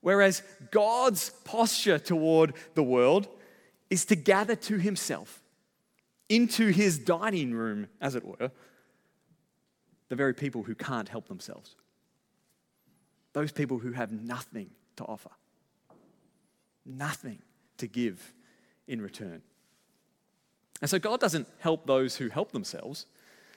Whereas 0.00 0.42
God's 0.70 1.30
posture 1.44 1.98
toward 1.98 2.54
the 2.74 2.82
world 2.82 3.28
is 3.90 4.06
to 4.06 4.16
gather 4.16 4.56
to 4.56 4.78
himself, 4.78 5.42
into 6.28 6.68
his 6.68 6.98
dining 6.98 7.52
room, 7.52 7.88
as 8.00 8.14
it 8.14 8.24
were, 8.24 8.50
the 10.10 10.16
very 10.16 10.34
people 10.34 10.64
who 10.64 10.74
can't 10.74 11.08
help 11.08 11.28
themselves. 11.28 11.76
Those 13.32 13.52
people 13.52 13.78
who 13.78 13.92
have 13.92 14.12
nothing 14.12 14.70
to 14.96 15.04
offer, 15.04 15.30
nothing 16.84 17.38
to 17.78 17.86
give 17.86 18.34
in 18.86 19.00
return. 19.00 19.40
And 20.82 20.90
so 20.90 20.98
God 20.98 21.20
doesn't 21.20 21.46
help 21.60 21.86
those 21.86 22.16
who 22.16 22.28
help 22.28 22.52
themselves 22.52 23.06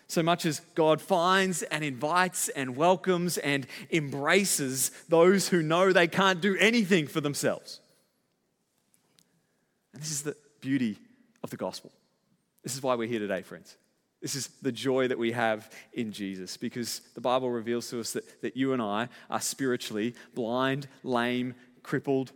so 0.08 0.22
much 0.22 0.46
as 0.46 0.60
God 0.76 1.02
finds 1.02 1.64
and 1.64 1.84
invites 1.84 2.50
and 2.50 2.76
welcomes 2.76 3.40
and 3.40 3.66
embraces 3.90 4.92
those 5.10 5.48
who 5.48 5.64
know 5.64 5.92
they 5.92 6.08
can't 6.08 6.40
do 6.40 6.56
anything 6.60 7.08
for 7.08 7.20
themselves. 7.20 7.80
And 9.94 10.02
this 10.02 10.12
is 10.12 10.22
the 10.22 10.36
beauty 10.62 11.00
of 11.42 11.50
the 11.50 11.58
gospel. 11.58 11.92
This 12.62 12.76
is 12.76 12.84
why 12.84 12.94
we're 12.94 13.08
here 13.08 13.20
today, 13.20 13.42
friends. 13.42 13.76
This 14.24 14.36
is 14.36 14.48
the 14.62 14.72
joy 14.72 15.10
that 15.10 15.20
we 15.20 15.34
have 15.34 15.70
in 15.92 16.14
Jesus 16.14 16.56
because 16.56 17.02
the 17.14 17.20
Bible 17.20 17.52
reveals 17.52 17.90
to 17.90 18.00
us 18.00 18.14
that, 18.14 18.42
that 18.42 18.56
you 18.56 18.72
and 18.72 18.82
I 18.82 19.10
are 19.30 19.42
spiritually 19.42 20.16
blind, 20.34 20.88
lame, 21.04 21.56
crippled. 21.84 22.32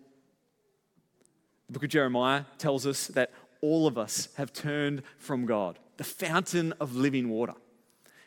The 1.68 1.74
book 1.74 1.84
of 1.86 1.90
Jeremiah 1.90 2.44
tells 2.58 2.86
us 2.86 3.08
that 3.08 3.32
all 3.62 3.88
of 3.88 3.98
us 3.98 4.28
have 4.36 4.52
turned 4.52 5.02
from 5.18 5.46
God, 5.46 5.80
the 5.96 6.04
fountain 6.04 6.74
of 6.82 6.94
living 6.94 7.30
water. 7.30 7.54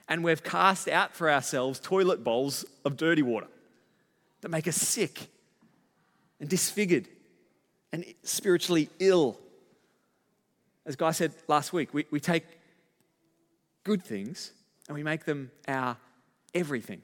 And 0.08 0.24
we've 0.24 0.42
cast 0.42 0.88
out 0.88 1.14
for 1.14 1.30
ourselves 1.30 1.78
toilet 1.78 2.24
bowls 2.24 2.64
of 2.86 2.96
dirty 2.96 3.22
water 3.22 3.48
that 4.40 4.48
make 4.48 4.68
us 4.68 4.76
sick 4.76 5.28
and 6.40 6.48
disfigured 6.48 7.08
and 7.92 8.06
spiritually 8.22 8.88
ill. 9.00 9.38
As 10.86 10.96
Guy 10.96 11.10
said 11.10 11.34
last 11.46 11.74
week, 11.74 11.92
we, 11.92 12.06
we 12.10 12.20
take 12.20 12.44
good 13.90 14.04
things 14.04 14.52
and 14.86 14.94
we 14.94 15.02
make 15.02 15.24
them 15.24 15.50
our 15.66 15.96
everything. 16.54 17.02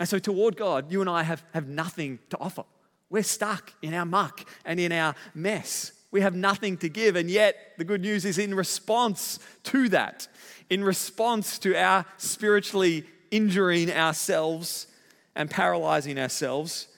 And 0.00 0.08
so, 0.08 0.18
toward 0.18 0.56
God, 0.56 0.90
you 0.90 1.00
and 1.00 1.08
I 1.08 1.22
have, 1.22 1.44
have 1.54 1.68
nothing 1.68 2.18
to 2.30 2.38
offer. 2.38 2.64
We're 3.10 3.22
stuck 3.22 3.72
in 3.80 3.94
our 3.94 4.04
muck 4.04 4.40
and 4.64 4.80
in 4.80 4.90
our 4.90 5.14
mess. 5.36 5.92
We 6.10 6.20
have 6.22 6.34
nothing 6.34 6.76
to 6.78 6.88
give. 6.88 7.14
And 7.14 7.30
yet, 7.30 7.74
the 7.78 7.84
good 7.84 8.00
news 8.00 8.24
is 8.24 8.38
in 8.38 8.56
response 8.56 9.38
to 9.64 9.88
that, 9.90 10.26
in 10.68 10.82
response 10.82 11.60
to 11.60 11.80
our 11.80 12.04
spiritually 12.16 13.04
injuring 13.30 13.92
ourselves 13.92 14.88
and 15.36 15.48
paralyzing 15.48 16.18
ourselves, 16.18 16.88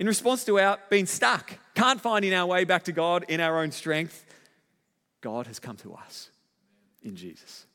in 0.00 0.08
response 0.08 0.44
to 0.46 0.58
our 0.58 0.80
being 0.90 1.06
stuck, 1.06 1.52
can't 1.76 2.00
finding 2.00 2.34
our 2.34 2.46
way 2.46 2.64
back 2.64 2.82
to 2.84 2.92
God 2.92 3.24
in 3.28 3.38
our 3.38 3.60
own 3.62 3.70
strength, 3.70 4.26
God 5.20 5.46
has 5.46 5.60
come 5.60 5.76
to 5.76 5.94
us 5.94 6.30
in 7.04 7.14
Jesus. 7.14 7.66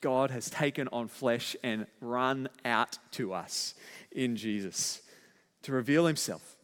God 0.00 0.30
has 0.30 0.50
taken 0.50 0.88
on 0.88 1.08
flesh 1.08 1.56
and 1.62 1.86
run 2.00 2.48
out 2.64 2.98
to 3.12 3.32
us 3.32 3.74
in 4.12 4.36
Jesus 4.36 5.02
to 5.62 5.72
reveal 5.72 6.06
himself, 6.06 6.56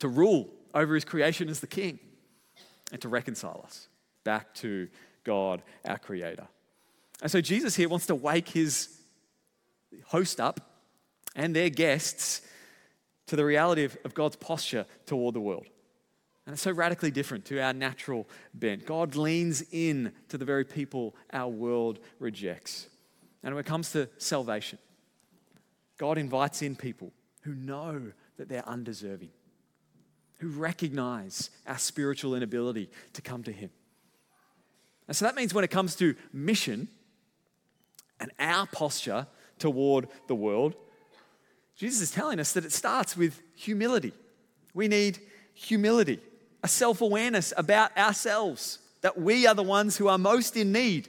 to 0.00 0.08
rule 0.08 0.48
over 0.74 0.94
his 0.94 1.04
creation 1.04 1.48
as 1.48 1.60
the 1.60 1.66
king, 1.66 1.98
and 2.92 3.00
to 3.00 3.08
reconcile 3.08 3.62
us 3.64 3.88
back 4.24 4.54
to 4.54 4.88
God, 5.24 5.62
our 5.84 5.98
creator. 5.98 6.46
And 7.22 7.30
so 7.30 7.40
Jesus 7.40 7.74
here 7.74 7.88
wants 7.88 8.06
to 8.06 8.14
wake 8.14 8.48
his 8.48 8.96
host 10.06 10.40
up 10.40 10.60
and 11.34 11.54
their 11.54 11.70
guests 11.70 12.42
to 13.26 13.36
the 13.36 13.44
reality 13.44 13.84
of, 13.84 13.96
of 14.04 14.14
God's 14.14 14.36
posture 14.36 14.86
toward 15.06 15.34
the 15.34 15.40
world. 15.40 15.66
And 16.46 16.52
it's 16.52 16.62
so 16.62 16.70
radically 16.70 17.10
different 17.10 17.44
to 17.46 17.60
our 17.60 17.72
natural 17.72 18.28
bent. 18.54 18.86
God 18.86 19.16
leans 19.16 19.64
in 19.72 20.12
to 20.28 20.38
the 20.38 20.44
very 20.44 20.64
people 20.64 21.16
our 21.32 21.50
world 21.50 21.98
rejects. 22.20 22.88
And 23.42 23.54
when 23.54 23.64
it 23.64 23.66
comes 23.66 23.90
to 23.92 24.08
salvation, 24.18 24.78
God 25.98 26.18
invites 26.18 26.62
in 26.62 26.76
people 26.76 27.12
who 27.42 27.54
know 27.54 28.12
that 28.36 28.48
they're 28.48 28.68
undeserving, 28.68 29.30
who 30.38 30.48
recognize 30.48 31.50
our 31.66 31.78
spiritual 31.78 32.34
inability 32.34 32.90
to 33.14 33.22
come 33.22 33.42
to 33.42 33.52
Him. 33.52 33.70
And 35.08 35.16
so 35.16 35.24
that 35.24 35.34
means 35.34 35.52
when 35.52 35.64
it 35.64 35.70
comes 35.70 35.96
to 35.96 36.14
mission 36.32 36.88
and 38.20 38.30
our 38.38 38.66
posture 38.66 39.26
toward 39.58 40.08
the 40.28 40.34
world, 40.34 40.74
Jesus 41.76 42.02
is 42.02 42.10
telling 42.10 42.38
us 42.38 42.52
that 42.52 42.64
it 42.64 42.72
starts 42.72 43.16
with 43.16 43.42
humility. 43.54 44.12
We 44.74 44.88
need 44.88 45.18
humility 45.54 46.20
a 46.66 46.68
self 46.68 47.00
awareness 47.00 47.52
about 47.56 47.96
ourselves, 47.96 48.80
that 49.02 49.16
we 49.16 49.46
are 49.46 49.54
the 49.54 49.62
ones 49.62 49.96
who 49.96 50.08
are 50.08 50.18
most 50.18 50.56
in 50.56 50.72
need. 50.72 51.08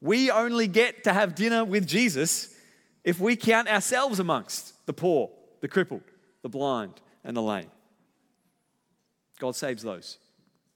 We 0.00 0.30
only 0.30 0.66
get 0.66 1.04
to 1.04 1.12
have 1.12 1.34
dinner 1.34 1.62
with 1.62 1.86
Jesus 1.86 2.54
if 3.04 3.20
we 3.20 3.36
count 3.36 3.68
ourselves 3.68 4.18
amongst 4.18 4.86
the 4.86 4.94
poor, 4.94 5.28
the 5.60 5.68
crippled, 5.68 6.04
the 6.40 6.48
blind, 6.48 6.94
and 7.22 7.36
the 7.36 7.42
lame. 7.42 7.70
God 9.38 9.54
saves 9.54 9.82
those 9.82 10.16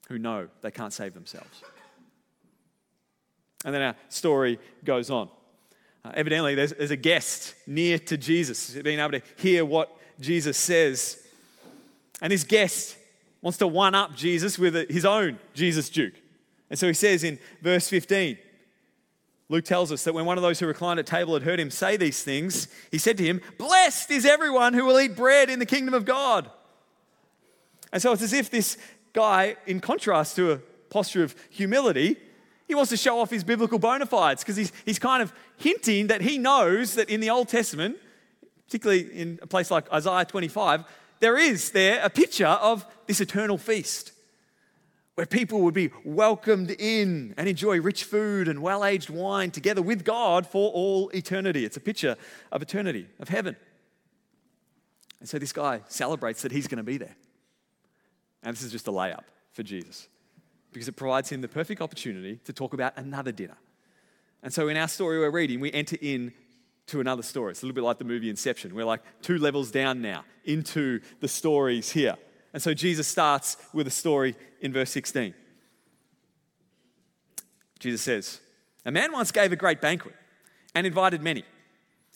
who 0.07 0.19
know 0.19 0.47
they 0.61 0.69
can't 0.69 0.93
save 0.93 1.15
themselves. 1.15 1.63
And 3.65 3.73
then 3.73 3.81
our 3.81 3.95
story 4.09 4.59
goes 4.83 5.09
on. 5.09 5.27
Uh, 6.05 6.11
evidently, 6.13 6.53
there's, 6.53 6.73
there's 6.73 6.91
a 6.91 6.97
guest 6.97 7.55
near 7.65 7.97
to 7.97 8.15
Jesus, 8.15 8.75
being 8.75 8.99
able 8.99 9.13
to 9.13 9.21
hear 9.37 9.65
what 9.65 9.89
Jesus 10.19 10.55
says 10.55 11.22
and 12.23 12.31
this 12.31 12.45
guest 12.45 12.95
wants 13.41 13.57
to 13.59 13.67
one 13.67 13.93
up 13.93 14.15
Jesus 14.15 14.57
with 14.57 14.89
his 14.89 15.03
own 15.03 15.37
Jesus 15.53 15.89
juke. 15.89 16.13
And 16.69 16.79
so 16.79 16.87
he 16.87 16.93
says 16.93 17.23
in 17.25 17.37
verse 17.61 17.89
15, 17.89 18.37
Luke 19.49 19.65
tells 19.65 19.91
us 19.91 20.05
that 20.05 20.13
when 20.13 20.25
one 20.25 20.37
of 20.37 20.41
those 20.41 20.57
who 20.57 20.65
reclined 20.65 20.99
at 20.99 21.05
table 21.05 21.33
had 21.33 21.43
heard 21.43 21.59
him 21.59 21.69
say 21.69 21.97
these 21.97 22.23
things, 22.23 22.69
he 22.91 22.97
said 22.97 23.17
to 23.17 23.25
him, 23.25 23.41
Blessed 23.57 24.09
is 24.09 24.25
everyone 24.25 24.73
who 24.73 24.85
will 24.85 24.99
eat 24.99 25.17
bread 25.17 25.49
in 25.49 25.59
the 25.59 25.65
kingdom 25.65 25.93
of 25.93 26.05
God. 26.05 26.49
And 27.91 28.01
so 28.01 28.13
it's 28.13 28.23
as 28.23 28.31
if 28.31 28.49
this 28.49 28.77
guy, 29.11 29.57
in 29.67 29.81
contrast 29.81 30.37
to 30.37 30.53
a 30.53 30.57
posture 30.89 31.23
of 31.23 31.35
humility, 31.49 32.15
he 32.69 32.73
wants 32.73 32.89
to 32.91 32.97
show 32.97 33.19
off 33.19 33.29
his 33.29 33.43
biblical 33.43 33.79
bona 33.79 34.05
fides 34.05 34.43
because 34.43 34.55
he's, 34.55 34.71
he's 34.85 34.97
kind 34.97 35.21
of 35.21 35.33
hinting 35.57 36.07
that 36.07 36.21
he 36.21 36.37
knows 36.37 36.95
that 36.95 37.09
in 37.09 37.19
the 37.19 37.29
Old 37.29 37.49
Testament, 37.49 37.97
particularly 38.65 39.11
in 39.13 39.39
a 39.41 39.47
place 39.47 39.69
like 39.69 39.91
Isaiah 39.91 40.23
25, 40.25 40.85
there 41.23 41.37
is 41.37 41.71
there 41.71 42.03
a 42.03 42.09
picture 42.09 42.45
of 42.45 42.85
this 43.07 43.21
eternal 43.21 43.57
feast 43.57 44.11
where 45.15 45.25
people 45.25 45.61
would 45.61 45.73
be 45.73 45.89
welcomed 46.03 46.69
in 46.71 47.33
and 47.37 47.47
enjoy 47.47 47.79
rich 47.79 48.03
food 48.03 48.49
and 48.49 48.61
well 48.61 48.83
aged 48.83 49.09
wine 49.09 49.49
together 49.49 49.81
with 49.81 50.03
God 50.03 50.45
for 50.45 50.69
all 50.71 51.07
eternity. 51.11 51.63
It's 51.63 51.77
a 51.77 51.79
picture 51.79 52.17
of 52.51 52.61
eternity, 52.61 53.07
of 53.21 53.29
heaven. 53.29 53.55
And 55.21 55.29
so 55.29 55.39
this 55.39 55.53
guy 55.53 55.79
celebrates 55.87 56.41
that 56.41 56.51
he's 56.51 56.67
going 56.67 56.77
to 56.77 56.83
be 56.83 56.97
there. 56.97 57.15
And 58.43 58.53
this 58.53 58.61
is 58.61 58.73
just 58.73 58.89
a 58.89 58.91
layup 58.91 59.23
for 59.53 59.63
Jesus 59.63 60.09
because 60.73 60.89
it 60.89 60.97
provides 60.97 61.29
him 61.29 61.39
the 61.39 61.47
perfect 61.47 61.79
opportunity 61.79 62.41
to 62.43 62.51
talk 62.51 62.73
about 62.73 62.97
another 62.97 63.31
dinner. 63.31 63.55
And 64.41 64.53
so 64.53 64.67
in 64.67 64.75
our 64.75 64.89
story 64.89 65.19
we're 65.19 65.31
reading, 65.31 65.61
we 65.61 65.71
enter 65.71 65.95
in 66.01 66.33
to 66.87 66.99
another 66.99 67.23
story. 67.23 67.51
It's 67.51 67.61
a 67.61 67.65
little 67.65 67.75
bit 67.75 67.83
like 67.83 67.97
the 67.97 68.03
movie 68.03 68.29
Inception. 68.29 68.75
We're 68.75 68.85
like 68.85 69.01
two 69.21 69.37
levels 69.37 69.71
down 69.71 70.01
now 70.01 70.25
into 70.43 70.99
the 71.19 71.27
stories 71.27 71.91
here. 71.91 72.15
And 72.53 72.61
so 72.61 72.73
Jesus 72.73 73.07
starts 73.07 73.57
with 73.73 73.87
a 73.87 73.91
story 73.91 74.35
in 74.61 74.73
verse 74.73 74.91
16. 74.91 75.33
Jesus 77.79 78.01
says, 78.01 78.39
A 78.85 78.91
man 78.91 79.11
once 79.11 79.31
gave 79.31 79.51
a 79.51 79.55
great 79.55 79.81
banquet 79.81 80.15
and 80.75 80.85
invited 80.85 81.21
many. 81.21 81.43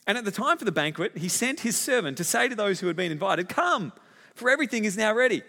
And 0.06 0.18
at 0.18 0.26
the 0.26 0.32
time 0.32 0.58
for 0.58 0.66
the 0.66 0.72
banquet, 0.72 1.18
he 1.18 1.28
sent 1.28 1.62
his 1.62 1.76
servant 1.76 2.18
to 2.18 2.24
say 2.24 2.48
to 2.48 2.56
those 2.56 2.80
who 2.80 2.88
had 2.88 2.96
been 2.96 3.12
invited, 3.12 3.50
Come, 3.50 3.92
for 4.36 4.50
everything 4.50 4.86
is 4.86 4.96
now 4.96 5.14
ready. 5.14 5.44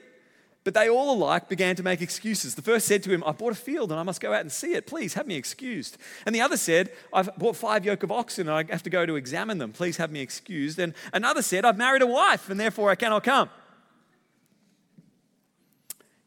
But 0.69 0.75
they 0.75 0.91
all 0.91 1.15
alike 1.15 1.49
began 1.49 1.77
to 1.77 1.83
make 1.83 2.03
excuses. 2.03 2.55
The 2.55 2.61
first 2.61 2.87
said 2.87 3.03
to 3.05 3.11
him, 3.11 3.25
I 3.25 3.33
bought 3.33 3.53
a 3.53 3.57
field 3.57 3.91
and 3.91 3.99
I 3.99 4.03
must 4.03 4.21
go 4.21 4.35
out 4.35 4.43
and 4.43 4.53
see 4.53 4.75
it. 4.75 4.87
Please 4.87 5.15
have 5.15 5.27
me 5.27 5.35
excused. 5.35 5.97
And 6.27 6.35
the 6.35 6.43
other 6.43 6.59
said, 6.59 6.93
I've 7.11 7.35
bought 7.39 7.57
five 7.57 7.87
yoke 7.87 8.03
of 8.03 8.13
oxen 8.13 8.51
and 8.51 8.55
I 8.55 8.71
have 8.71 8.83
to 8.83 8.91
go 8.91 9.07
to 9.07 9.17
examine 9.17 9.57
them. 9.57 9.73
Please 9.73 9.97
have 9.97 10.11
me 10.11 10.21
excused. 10.21 10.79
And 10.79 10.93
another 11.15 11.41
said, 11.41 11.65
I've 11.65 11.79
married 11.79 12.03
a 12.03 12.07
wife 12.07 12.51
and 12.51 12.61
therefore 12.61 12.91
I 12.91 12.97
cannot 12.97 13.25
come. 13.25 13.49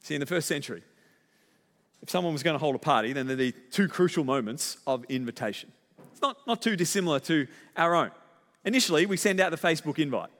See, 0.01 0.15
in 0.15 0.19
the 0.19 0.25
first 0.25 0.47
century, 0.47 0.81
if 2.01 2.09
someone 2.09 2.33
was 2.33 2.41
going 2.41 2.55
to 2.55 2.59
hold 2.59 2.73
a 2.73 2.79
party, 2.79 3.13
then 3.13 3.27
there'd 3.27 3.37
be 3.37 3.51
two 3.51 3.87
crucial 3.87 4.23
moments 4.23 4.77
of 4.87 5.05
invitation. 5.07 5.71
It's 6.13 6.21
not, 6.23 6.37
not 6.47 6.63
too 6.63 6.75
dissimilar 6.75 7.19
to 7.19 7.45
our 7.77 7.93
own. 7.93 8.09
Initially, 8.65 9.05
we 9.05 9.17
send 9.17 9.39
out 9.39 9.51
the 9.51 9.57
Facebook 9.57 9.99
invite. 9.99 10.31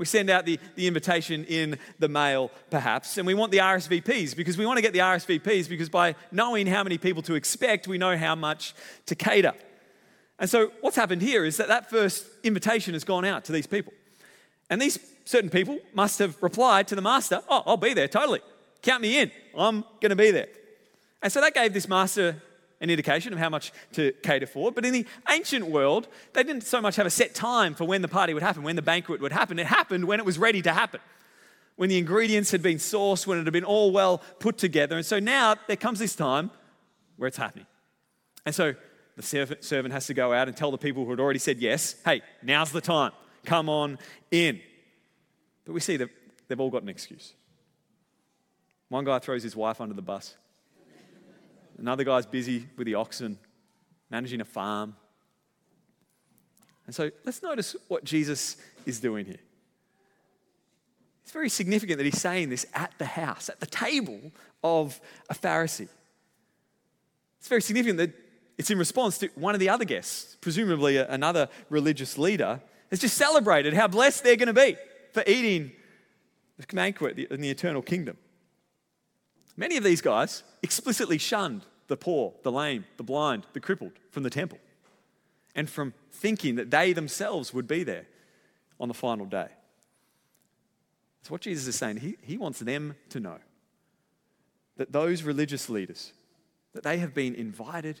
We 0.00 0.06
send 0.06 0.30
out 0.30 0.46
the, 0.46 0.58
the 0.76 0.86
invitation 0.86 1.44
in 1.44 1.78
the 1.98 2.08
mail, 2.08 2.50
perhaps, 2.70 3.18
and 3.18 3.26
we 3.26 3.34
want 3.34 3.52
the 3.52 3.58
RSVPs 3.58 4.34
because 4.34 4.56
we 4.56 4.64
want 4.64 4.78
to 4.78 4.82
get 4.82 4.94
the 4.94 5.00
RSVPs 5.00 5.68
because 5.68 5.90
by 5.90 6.14
knowing 6.32 6.66
how 6.66 6.82
many 6.82 6.96
people 6.96 7.20
to 7.24 7.34
expect, 7.34 7.86
we 7.86 7.98
know 7.98 8.16
how 8.16 8.34
much 8.34 8.74
to 9.04 9.14
cater. 9.14 9.52
And 10.38 10.48
so, 10.48 10.72
what's 10.80 10.96
happened 10.96 11.20
here 11.20 11.44
is 11.44 11.58
that 11.58 11.68
that 11.68 11.90
first 11.90 12.24
invitation 12.42 12.94
has 12.94 13.04
gone 13.04 13.26
out 13.26 13.44
to 13.44 13.52
these 13.52 13.66
people. 13.66 13.92
And 14.70 14.80
these 14.80 14.98
certain 15.26 15.50
people 15.50 15.78
must 15.92 16.18
have 16.18 16.42
replied 16.42 16.88
to 16.88 16.94
the 16.94 17.02
master, 17.02 17.42
Oh, 17.50 17.62
I'll 17.66 17.76
be 17.76 17.92
there, 17.92 18.08
totally. 18.08 18.40
Count 18.80 19.02
me 19.02 19.18
in. 19.18 19.30
I'm 19.54 19.84
going 20.00 20.08
to 20.08 20.16
be 20.16 20.30
there. 20.30 20.48
And 21.20 21.30
so 21.30 21.42
that 21.42 21.52
gave 21.52 21.74
this 21.74 21.86
master 21.86 22.40
an 22.80 22.90
indication 22.90 23.32
of 23.32 23.38
how 23.38 23.48
much 23.48 23.72
to 23.92 24.12
cater 24.22 24.46
for. 24.46 24.72
But 24.72 24.84
in 24.84 24.92
the 24.92 25.06
ancient 25.28 25.66
world, 25.66 26.08
they 26.32 26.42
didn't 26.42 26.62
so 26.62 26.80
much 26.80 26.96
have 26.96 27.06
a 27.06 27.10
set 27.10 27.34
time 27.34 27.74
for 27.74 27.84
when 27.84 28.02
the 28.02 28.08
party 28.08 28.32
would 28.34 28.42
happen, 28.42 28.62
when 28.62 28.76
the 28.76 28.82
banquet 28.82 29.20
would 29.20 29.32
happen. 29.32 29.58
It 29.58 29.66
happened 29.66 30.04
when 30.04 30.18
it 30.18 30.26
was 30.26 30.38
ready 30.38 30.62
to 30.62 30.72
happen, 30.72 31.00
when 31.76 31.90
the 31.90 31.98
ingredients 31.98 32.50
had 32.50 32.62
been 32.62 32.78
sourced, 32.78 33.26
when 33.26 33.38
it 33.38 33.44
had 33.44 33.52
been 33.52 33.64
all 33.64 33.92
well 33.92 34.22
put 34.38 34.56
together. 34.56 34.96
And 34.96 35.04
so 35.04 35.18
now 35.18 35.56
there 35.66 35.76
comes 35.76 35.98
this 35.98 36.16
time 36.16 36.50
where 37.16 37.28
it's 37.28 37.36
happening. 37.36 37.66
And 38.46 38.54
so 38.54 38.74
the 39.16 39.22
servant 39.60 39.92
has 39.92 40.06
to 40.06 40.14
go 40.14 40.32
out 40.32 40.48
and 40.48 40.56
tell 40.56 40.70
the 40.70 40.78
people 40.78 41.04
who 41.04 41.10
had 41.10 41.20
already 41.20 41.38
said 41.38 41.58
yes, 41.58 41.96
hey, 42.04 42.22
now's 42.42 42.72
the 42.72 42.80
time. 42.80 43.12
Come 43.44 43.68
on 43.68 43.98
in. 44.30 44.60
But 45.66 45.72
we 45.72 45.80
see 45.80 45.98
that 45.98 46.08
they've 46.48 46.58
all 46.58 46.70
got 46.70 46.82
an 46.82 46.88
excuse. 46.88 47.34
One 48.88 49.04
guy 49.04 49.18
throws 49.18 49.42
his 49.42 49.54
wife 49.54 49.80
under 49.80 49.94
the 49.94 50.02
bus. 50.02 50.34
Another 51.80 52.04
guy's 52.04 52.26
busy 52.26 52.66
with 52.76 52.86
the 52.86 52.94
oxen, 52.94 53.38
managing 54.10 54.42
a 54.42 54.44
farm. 54.44 54.94
And 56.84 56.94
so 56.94 57.10
let's 57.24 57.42
notice 57.42 57.74
what 57.88 58.04
Jesus 58.04 58.58
is 58.84 59.00
doing 59.00 59.24
here. 59.24 59.40
It's 61.22 61.32
very 61.32 61.48
significant 61.48 61.98
that 61.98 62.04
he's 62.04 62.20
saying 62.20 62.50
this 62.50 62.66
at 62.74 62.92
the 62.98 63.06
house, 63.06 63.48
at 63.48 63.60
the 63.60 63.66
table 63.66 64.20
of 64.62 65.00
a 65.30 65.34
Pharisee. 65.34 65.88
It's 67.38 67.48
very 67.48 67.62
significant 67.62 67.98
that 67.98 68.12
it's 68.58 68.70
in 68.70 68.78
response 68.78 69.16
to 69.18 69.28
one 69.34 69.54
of 69.54 69.60
the 69.60 69.70
other 69.70 69.86
guests, 69.86 70.36
presumably 70.42 70.98
another 70.98 71.48
religious 71.70 72.18
leader, 72.18 72.60
has 72.90 72.98
just 72.98 73.16
celebrated 73.16 73.72
how 73.72 73.88
blessed 73.88 74.22
they're 74.22 74.36
going 74.36 74.48
to 74.48 74.52
be 74.52 74.76
for 75.12 75.22
eating 75.26 75.72
the 76.58 76.66
banquet 76.74 77.18
in 77.18 77.40
the 77.40 77.48
eternal 77.48 77.80
kingdom. 77.80 78.18
Many 79.56 79.78
of 79.78 79.84
these 79.84 80.02
guys 80.02 80.42
explicitly 80.62 81.16
shunned 81.16 81.64
the 81.90 81.96
poor, 81.96 82.32
the 82.44 82.52
lame, 82.52 82.84
the 82.96 83.02
blind, 83.02 83.44
the 83.52 83.60
crippled 83.60 83.90
from 84.12 84.22
the 84.22 84.30
temple 84.30 84.58
and 85.56 85.68
from 85.68 85.92
thinking 86.12 86.54
that 86.54 86.70
they 86.70 86.92
themselves 86.92 87.52
would 87.52 87.66
be 87.66 87.82
there 87.82 88.06
on 88.78 88.86
the 88.86 88.94
final 88.94 89.26
day. 89.26 89.48
So, 91.22 91.32
what 91.32 91.40
Jesus 91.40 91.66
is 91.66 91.74
saying, 91.74 91.96
he, 91.98 92.16
he 92.22 92.38
wants 92.38 92.60
them 92.60 92.94
to 93.08 93.18
know 93.18 93.38
that 94.76 94.92
those 94.92 95.24
religious 95.24 95.68
leaders, 95.68 96.12
that 96.74 96.84
they 96.84 96.98
have 96.98 97.12
been 97.12 97.34
invited, 97.34 98.00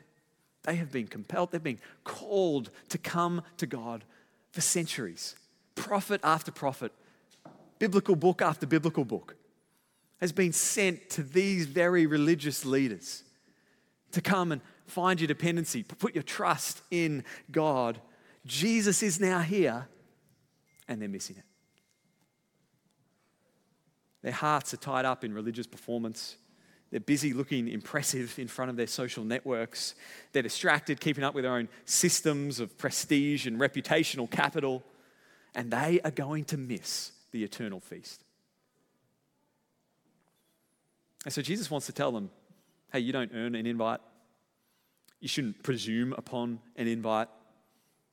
they 0.62 0.76
have 0.76 0.92
been 0.92 1.08
compelled, 1.08 1.50
they've 1.50 1.60
been 1.62 1.80
called 2.04 2.70
to 2.90 2.96
come 2.96 3.42
to 3.56 3.66
God 3.66 4.04
for 4.52 4.60
centuries. 4.60 5.34
Prophet 5.74 6.20
after 6.22 6.52
prophet, 6.52 6.92
biblical 7.80 8.14
book 8.14 8.40
after 8.40 8.68
biblical 8.68 9.04
book 9.04 9.34
has 10.20 10.30
been 10.30 10.52
sent 10.52 11.10
to 11.10 11.24
these 11.24 11.66
very 11.66 12.06
religious 12.06 12.64
leaders 12.64 13.24
to 14.12 14.20
come 14.20 14.52
and 14.52 14.60
find 14.86 15.20
your 15.20 15.28
dependency, 15.28 15.82
put 15.82 16.14
your 16.14 16.22
trust 16.22 16.82
in 16.90 17.24
God. 17.50 18.00
Jesus 18.46 19.02
is 19.02 19.20
now 19.20 19.40
here, 19.40 19.88
and 20.88 21.00
they're 21.00 21.08
missing 21.08 21.36
it. 21.36 21.44
Their 24.22 24.32
hearts 24.32 24.74
are 24.74 24.78
tied 24.78 25.04
up 25.04 25.24
in 25.24 25.32
religious 25.32 25.66
performance. 25.66 26.36
They're 26.90 27.00
busy 27.00 27.32
looking 27.32 27.68
impressive 27.68 28.38
in 28.38 28.48
front 28.48 28.70
of 28.70 28.76
their 28.76 28.88
social 28.88 29.24
networks. 29.24 29.94
They're 30.32 30.42
distracted, 30.42 31.00
keeping 31.00 31.24
up 31.24 31.34
with 31.34 31.44
their 31.44 31.54
own 31.54 31.68
systems 31.84 32.60
of 32.60 32.76
prestige 32.76 33.46
and 33.46 33.60
reputational 33.60 34.28
capital. 34.28 34.82
And 35.54 35.70
they 35.70 36.00
are 36.04 36.10
going 36.10 36.44
to 36.46 36.56
miss 36.56 37.12
the 37.30 37.44
eternal 37.44 37.80
feast. 37.80 38.24
And 41.24 41.32
so 41.32 41.42
Jesus 41.42 41.70
wants 41.70 41.86
to 41.86 41.92
tell 41.92 42.12
them 42.12 42.30
hey, 42.92 43.00
you 43.00 43.12
don't 43.12 43.30
earn 43.34 43.54
an 43.54 43.66
invite. 43.66 44.00
You 45.20 45.28
shouldn't 45.28 45.62
presume 45.62 46.12
upon 46.14 46.60
an 46.76 46.86
invite. 46.86 47.28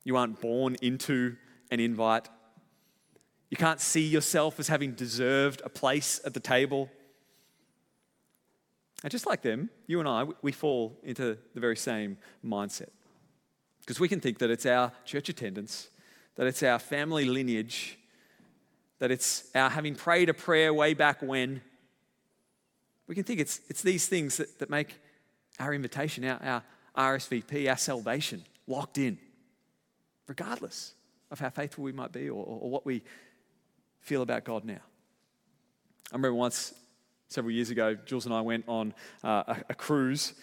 You 0.03 0.17
aren't 0.17 0.39
born 0.41 0.75
into 0.81 1.35
an 1.71 1.79
invite. 1.79 2.29
You 3.49 3.57
can't 3.57 3.79
see 3.79 4.05
yourself 4.05 4.59
as 4.59 4.67
having 4.67 4.93
deserved 4.93 5.61
a 5.63 5.69
place 5.69 6.19
at 6.25 6.33
the 6.33 6.39
table. 6.39 6.89
And 9.03 9.11
just 9.11 9.25
like 9.25 9.41
them, 9.41 9.69
you 9.85 9.99
and 9.99 10.07
I, 10.07 10.25
we 10.41 10.51
fall 10.51 10.99
into 11.03 11.37
the 11.53 11.59
very 11.59 11.77
same 11.77 12.17
mindset. 12.43 12.89
Because 13.81 13.99
we 13.99 14.09
can 14.09 14.19
think 14.19 14.39
that 14.39 14.49
it's 14.49 14.65
our 14.65 14.91
church 15.05 15.29
attendance, 15.29 15.89
that 16.35 16.45
it's 16.45 16.61
our 16.61 16.79
family 16.79 17.23
lineage, 17.23 17.97
that 18.99 19.11
it's 19.11 19.49
our 19.55 19.69
having 19.69 19.95
prayed 19.95 20.29
a 20.29 20.33
prayer 20.33 20.73
way 20.73 20.93
back 20.93 21.21
when, 21.21 21.61
we 23.07 23.15
can 23.15 23.23
think 23.23 23.39
it's, 23.39 23.61
it's 23.69 23.81
these 23.81 24.07
things 24.07 24.37
that, 24.37 24.59
that 24.59 24.69
make 24.69 24.99
our 25.59 25.73
invitation, 25.73 26.25
our, 26.25 26.63
our 26.95 27.17
RSVP, 27.17 27.69
our 27.69 27.77
salvation 27.77 28.43
locked 28.67 28.97
in, 28.97 29.17
regardless 30.27 30.93
of 31.31 31.39
how 31.39 31.49
faithful 31.49 31.83
we 31.83 31.91
might 31.91 32.11
be 32.11 32.29
or, 32.29 32.43
or 32.43 32.69
what 32.69 32.85
we 32.85 33.01
feel 34.01 34.21
about 34.21 34.43
God 34.43 34.65
now. 34.65 34.81
I 36.11 36.15
remember 36.15 36.35
once, 36.35 36.73
several 37.27 37.51
years 37.51 37.69
ago, 37.69 37.95
Jules 37.95 38.25
and 38.25 38.33
I 38.33 38.41
went 38.41 38.65
on 38.67 38.93
uh, 39.23 39.43
a, 39.47 39.57
a, 39.69 39.75
cruise, 39.75 40.33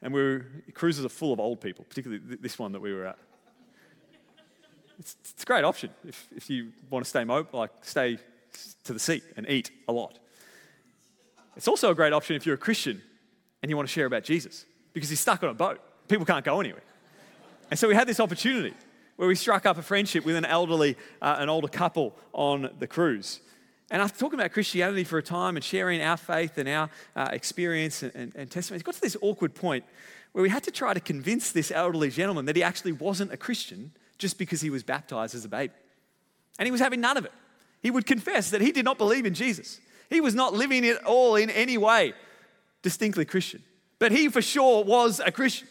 and 0.00 0.14
we 0.14 0.22
were, 0.22 0.46
cruises 0.74 1.04
are 1.04 1.08
full 1.08 1.32
of 1.32 1.40
old 1.40 1.60
people, 1.60 1.84
particularly 1.88 2.22
this 2.40 2.58
one 2.58 2.72
that 2.72 2.80
we 2.80 2.92
were 2.92 3.06
at. 3.06 3.18
It's, 4.98 5.16
it's 5.24 5.42
a 5.42 5.46
great 5.46 5.64
option 5.64 5.90
if, 6.06 6.28
if 6.34 6.48
you 6.48 6.72
want 6.90 7.04
to 7.04 7.08
stay 7.08 7.24
mobile, 7.24 7.58
like 7.58 7.70
stay 7.82 8.18
to 8.84 8.92
the 8.92 9.00
seat 9.00 9.24
and 9.36 9.48
eat 9.48 9.70
a 9.88 9.92
lot. 9.92 10.18
It's 11.56 11.68
also 11.68 11.90
a 11.90 11.94
great 11.94 12.12
option 12.12 12.36
if 12.36 12.46
you're 12.46 12.54
a 12.54 12.58
Christian 12.58 13.02
and 13.62 13.70
you 13.70 13.76
want 13.76 13.88
to 13.88 13.92
share 13.92 14.06
about 14.06 14.24
Jesus 14.24 14.66
because 14.92 15.08
he's 15.08 15.20
stuck 15.20 15.42
on 15.42 15.50
a 15.50 15.54
boat. 15.54 15.80
People 16.08 16.26
can't 16.26 16.44
go 16.44 16.60
anywhere. 16.60 16.82
And 17.70 17.78
so 17.78 17.88
we 17.88 17.94
had 17.94 18.06
this 18.06 18.20
opportunity 18.20 18.74
where 19.16 19.28
we 19.28 19.34
struck 19.34 19.66
up 19.66 19.78
a 19.78 19.82
friendship 19.82 20.24
with 20.24 20.36
an 20.36 20.44
elderly, 20.44 20.96
uh, 21.20 21.36
an 21.38 21.48
older 21.48 21.68
couple 21.68 22.14
on 22.32 22.70
the 22.78 22.86
cruise. 22.86 23.40
And 23.90 24.00
after 24.00 24.18
talking 24.18 24.38
about 24.38 24.52
Christianity 24.52 25.04
for 25.04 25.18
a 25.18 25.22
time 25.22 25.56
and 25.56 25.64
sharing 25.64 26.02
our 26.02 26.16
faith 26.16 26.56
and 26.56 26.68
our 26.68 26.90
uh, 27.14 27.28
experience 27.32 28.02
and, 28.02 28.12
and, 28.14 28.32
and 28.34 28.50
testimony, 28.50 28.80
it 28.80 28.84
got 28.84 28.94
to 28.94 29.00
this 29.00 29.16
awkward 29.20 29.54
point 29.54 29.84
where 30.32 30.42
we 30.42 30.48
had 30.48 30.62
to 30.64 30.70
try 30.70 30.94
to 30.94 31.00
convince 31.00 31.52
this 31.52 31.70
elderly 31.70 32.10
gentleman 32.10 32.46
that 32.46 32.56
he 32.56 32.62
actually 32.62 32.92
wasn't 32.92 33.32
a 33.32 33.36
Christian 33.36 33.92
just 34.18 34.38
because 34.38 34.60
he 34.62 34.70
was 34.70 34.82
baptized 34.82 35.34
as 35.34 35.44
a 35.44 35.48
baby. 35.48 35.74
And 36.58 36.66
he 36.66 36.70
was 36.72 36.80
having 36.80 37.00
none 37.00 37.16
of 37.16 37.24
it. 37.24 37.32
He 37.82 37.90
would 37.90 38.06
confess 38.06 38.50
that 38.50 38.60
he 38.60 38.72
did 38.72 38.84
not 38.84 38.96
believe 38.96 39.26
in 39.26 39.34
Jesus. 39.34 39.80
He 40.12 40.20
was 40.20 40.34
not 40.34 40.52
living 40.54 40.84
at 40.86 41.04
all 41.04 41.36
in 41.36 41.50
any 41.50 41.78
way 41.78 42.14
distinctly 42.82 43.24
Christian. 43.24 43.62
But 43.98 44.12
he 44.12 44.28
for 44.28 44.42
sure 44.42 44.84
was 44.84 45.20
a 45.24 45.30
Christian 45.30 45.68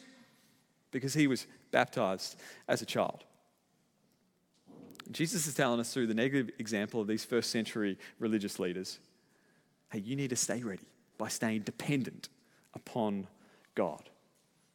because 0.91 1.13
he 1.13 1.27
was 1.27 1.47
baptized 1.71 2.37
as 2.67 2.81
a 2.81 2.85
child. 2.85 3.23
Jesus 5.11 5.45
is 5.47 5.53
telling 5.53 5.79
us 5.79 5.93
through 5.93 6.07
the 6.07 6.13
negative 6.13 6.51
example 6.57 7.01
of 7.01 7.07
these 7.07 7.25
first 7.25 7.51
century 7.51 7.97
religious 8.19 8.59
leaders 8.59 8.99
hey, 9.91 9.99
you 9.99 10.15
need 10.15 10.29
to 10.29 10.37
stay 10.37 10.63
ready 10.63 10.87
by 11.17 11.27
staying 11.27 11.61
dependent 11.61 12.29
upon 12.73 13.27
God. 13.75 14.09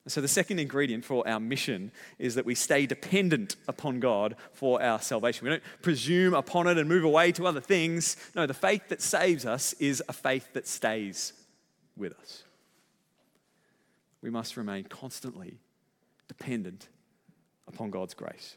So, 0.09 0.21
the 0.21 0.29
second 0.29 0.61
ingredient 0.61 1.05
for 1.05 1.27
our 1.27 1.41
mission 1.41 1.91
is 2.19 2.37
that 2.37 2.47
we 2.47 2.55
stay 2.55 2.87
dependent 2.87 3.57
upon 3.67 3.99
God 3.99 4.37
for 4.53 4.81
our 4.81 5.01
salvation. 5.01 5.45
We 5.45 5.51
don't 5.51 5.63
presume 5.83 6.33
upon 6.33 6.69
it 6.69 6.79
and 6.79 6.89
move 6.89 7.03
away 7.03 7.33
to 7.33 7.47
other 7.47 7.61
things. 7.61 8.17
No, 8.35 8.47
the 8.47 8.55
faith 8.55 8.89
that 8.89 9.03
saves 9.03 9.45
us 9.45 9.73
is 9.75 10.03
a 10.09 10.13
faith 10.13 10.53
that 10.53 10.69
stays 10.69 11.33
with 11.97 12.13
us. 12.21 12.45
We 14.23 14.31
must 14.31 14.57
remain 14.57 14.85
constantly 14.85 15.59
dependent 16.29 16.89
upon 17.67 17.91
God's 17.91 18.15
grace. 18.15 18.57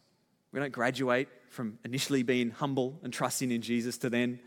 We 0.52 0.60
don't 0.60 0.72
graduate 0.72 1.30
from 1.50 1.80
initially 1.84 2.22
being 2.22 2.52
humble 2.52 3.00
and 3.04 3.12
trusting 3.12 3.52
in 3.52 3.62
Jesus 3.62 3.98
to 4.00 4.10
then 4.10 4.40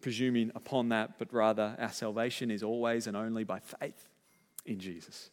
presuming 0.00 0.50
upon 0.54 0.88
that, 0.88 1.18
but 1.18 1.32
rather 1.32 1.76
our 1.78 1.92
salvation 1.92 2.50
is 2.50 2.62
always 2.62 3.06
and 3.06 3.16
only 3.16 3.44
by 3.44 3.60
faith 3.60 4.08
in 4.64 4.78
Jesus. 4.80 5.30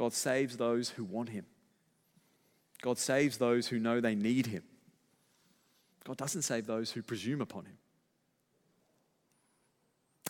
God 0.00 0.14
saves 0.14 0.56
those 0.56 0.88
who 0.88 1.04
want 1.04 1.28
Him. 1.28 1.44
God 2.80 2.96
saves 2.96 3.36
those 3.36 3.66
who 3.66 3.78
know 3.78 4.00
they 4.00 4.14
need 4.14 4.46
Him. 4.46 4.62
God 6.04 6.16
doesn't 6.16 6.40
save 6.40 6.66
those 6.66 6.90
who 6.90 7.02
presume 7.02 7.42
upon 7.42 7.66
Him. 7.66 7.76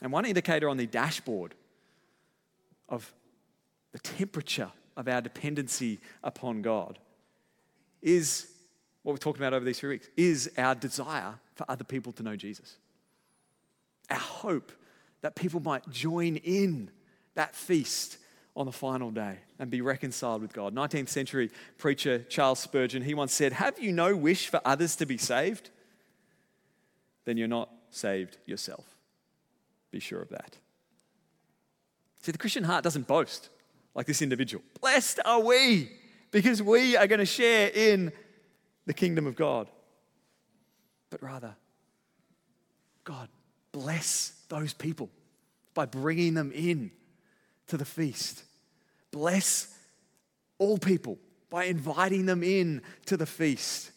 And 0.02 0.10
one 0.10 0.24
indicator 0.24 0.68
on 0.68 0.76
the 0.76 0.88
dashboard 0.88 1.54
of 2.88 3.14
the 3.92 4.00
temperature 4.00 4.72
of 4.96 5.06
our 5.06 5.20
dependency 5.20 6.00
upon 6.24 6.62
God 6.62 6.98
is 8.02 8.48
what 9.04 9.12
we've 9.12 9.20
talked 9.20 9.38
about 9.38 9.54
over 9.54 9.64
these 9.64 9.78
three 9.78 9.90
weeks 9.90 10.08
is 10.16 10.50
our 10.58 10.74
desire 10.74 11.34
for 11.54 11.64
other 11.70 11.84
people 11.84 12.10
to 12.14 12.24
know 12.24 12.34
Jesus. 12.34 12.76
Our 14.10 14.18
hope 14.18 14.72
that 15.20 15.36
people 15.36 15.60
might 15.60 15.88
join 15.90 16.38
in 16.38 16.90
that 17.36 17.54
feast 17.54 18.16
on 18.60 18.66
the 18.66 18.72
final 18.72 19.10
day 19.10 19.38
and 19.58 19.70
be 19.70 19.80
reconciled 19.80 20.42
with 20.42 20.52
God. 20.52 20.74
19th 20.74 21.08
century 21.08 21.50
preacher 21.78 22.18
Charles 22.28 22.58
Spurgeon, 22.58 23.02
he 23.02 23.14
once 23.14 23.32
said, 23.32 23.54
Have 23.54 23.78
you 23.80 23.90
no 23.90 24.14
wish 24.14 24.48
for 24.48 24.60
others 24.66 24.96
to 24.96 25.06
be 25.06 25.16
saved? 25.16 25.70
Then 27.24 27.38
you're 27.38 27.48
not 27.48 27.70
saved 27.90 28.36
yourself. 28.44 28.84
Be 29.90 29.98
sure 29.98 30.20
of 30.20 30.28
that. 30.28 30.58
See, 32.20 32.32
the 32.32 32.38
Christian 32.38 32.64
heart 32.64 32.84
doesn't 32.84 33.06
boast 33.06 33.48
like 33.94 34.04
this 34.04 34.20
individual. 34.20 34.62
Blessed 34.78 35.20
are 35.24 35.40
we 35.40 35.90
because 36.30 36.62
we 36.62 36.98
are 36.98 37.06
going 37.06 37.18
to 37.18 37.26
share 37.26 37.70
in 37.74 38.12
the 38.84 38.92
kingdom 38.92 39.26
of 39.26 39.36
God. 39.36 39.70
But 41.08 41.22
rather, 41.22 41.56
God, 43.04 43.30
bless 43.72 44.34
those 44.50 44.74
people 44.74 45.08
by 45.72 45.86
bringing 45.86 46.34
them 46.34 46.52
in 46.52 46.90
to 47.68 47.78
the 47.78 47.86
feast. 47.86 48.44
Bless 49.10 49.74
all 50.58 50.78
people 50.78 51.18
by 51.48 51.64
inviting 51.64 52.26
them 52.26 52.42
in 52.42 52.82
to 53.06 53.16
the 53.16 53.26
feast. 53.26 53.90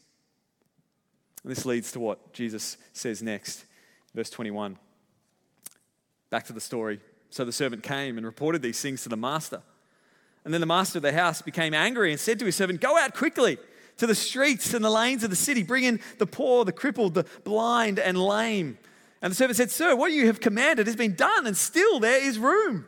And 1.44 1.52
this 1.52 1.66
leads 1.66 1.92
to 1.92 2.00
what 2.00 2.34
Jesus 2.34 2.78
says 2.94 3.22
next, 3.22 3.66
verse 4.16 4.30
21. 4.30 4.78
Back 6.30 6.46
to 6.46 6.54
the 6.54 6.62
story. 6.62 7.00
So 7.30 7.46
the 7.46 7.52
servant 7.52 7.84
came 7.84 8.18
and 8.18 8.26
reported 8.26 8.62
these 8.62 8.82
things 8.82 9.04
to 9.04 9.10
the 9.10 9.18
master. 9.18 9.62
And 10.46 10.54
then 10.54 10.62
the 10.62 10.68
master 10.68 11.00
of 11.00 11.04
the 11.04 11.14
house 11.14 11.42
became 11.42 11.74
angry 11.74 12.12
and 12.12 12.20
said 12.20 12.40
to 12.40 12.46
his 12.46 12.56
servant, 12.56 12.82
Go 12.82 12.98
out 12.98 13.14
quickly 13.14 13.58
to 13.98 14.08
the 14.08 14.16
streets 14.16 14.74
and 14.74 14.84
the 14.84 14.90
lanes 14.90 15.24
of 15.24 15.30
the 15.30 15.36
city, 15.36 15.64
bring 15.64 15.84
in 15.84 16.00
the 16.18 16.26
poor, 16.26 16.66
the 16.66 16.72
crippled, 16.72 17.14
the 17.14 17.26
blind, 17.44 18.00
and 18.00 18.18
lame. 18.18 18.78
And 19.22 19.32
the 19.32 19.36
servant 19.36 19.58
said, 19.58 19.72
Sir, 19.72 19.96
what 19.96 20.12
you 20.12 20.28
have 20.28 20.40
commanded 20.40 20.88
has 20.88 20.96
been 20.96 21.16
done, 21.16 21.48
and 21.48 21.56
still 21.56 22.00
there 22.00 22.22
is 22.22 22.40
room. 22.40 22.86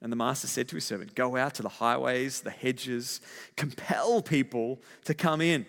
And 0.00 0.12
the 0.12 0.16
master 0.16 0.46
said 0.46 0.68
to 0.68 0.76
his 0.76 0.84
servant, 0.84 1.14
Go 1.14 1.36
out 1.36 1.54
to 1.54 1.62
the 1.62 1.68
highways, 1.68 2.40
the 2.40 2.50
hedges, 2.50 3.20
compel 3.56 4.22
people 4.22 4.80
to 5.04 5.14
come 5.14 5.40
in, 5.40 5.66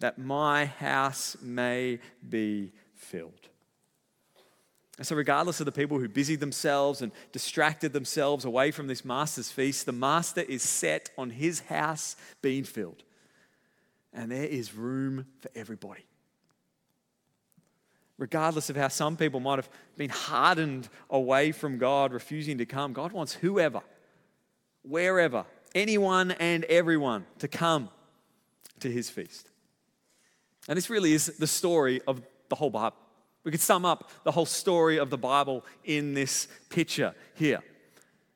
that 0.00 0.18
my 0.18 0.66
house 0.66 1.36
may 1.42 1.98
be 2.28 2.72
filled. 2.94 3.48
And 4.96 5.06
so, 5.06 5.14
regardless 5.14 5.60
of 5.60 5.66
the 5.66 5.72
people 5.72 5.98
who 5.98 6.08
busied 6.08 6.40
themselves 6.40 7.02
and 7.02 7.12
distracted 7.30 7.92
themselves 7.92 8.44
away 8.44 8.72
from 8.72 8.88
this 8.88 9.04
master's 9.04 9.50
feast, 9.50 9.86
the 9.86 9.92
master 9.92 10.40
is 10.40 10.62
set 10.62 11.10
on 11.16 11.30
his 11.30 11.60
house 11.60 12.16
being 12.42 12.64
filled. 12.64 13.04
And 14.12 14.32
there 14.32 14.44
is 14.44 14.74
room 14.74 15.26
for 15.38 15.50
everybody. 15.54 16.04
Regardless 18.18 18.68
of 18.68 18.76
how 18.76 18.88
some 18.88 19.16
people 19.16 19.38
might 19.38 19.56
have 19.56 19.70
been 19.96 20.10
hardened 20.10 20.88
away 21.08 21.52
from 21.52 21.78
God, 21.78 22.12
refusing 22.12 22.58
to 22.58 22.66
come, 22.66 22.92
God 22.92 23.12
wants 23.12 23.32
whoever, 23.32 23.80
wherever, 24.82 25.46
anyone 25.74 26.32
and 26.32 26.64
everyone 26.64 27.26
to 27.38 27.46
come 27.46 27.90
to 28.80 28.90
his 28.90 29.08
feast. 29.08 29.48
And 30.68 30.76
this 30.76 30.90
really 30.90 31.12
is 31.12 31.26
the 31.38 31.46
story 31.46 32.00
of 32.06 32.20
the 32.48 32.56
whole 32.56 32.70
Bible. 32.70 32.96
We 33.44 33.52
could 33.52 33.60
sum 33.60 33.84
up 33.84 34.10
the 34.24 34.32
whole 34.32 34.46
story 34.46 34.98
of 34.98 35.10
the 35.10 35.16
Bible 35.16 35.64
in 35.84 36.12
this 36.14 36.48
picture 36.70 37.14
here. 37.34 37.62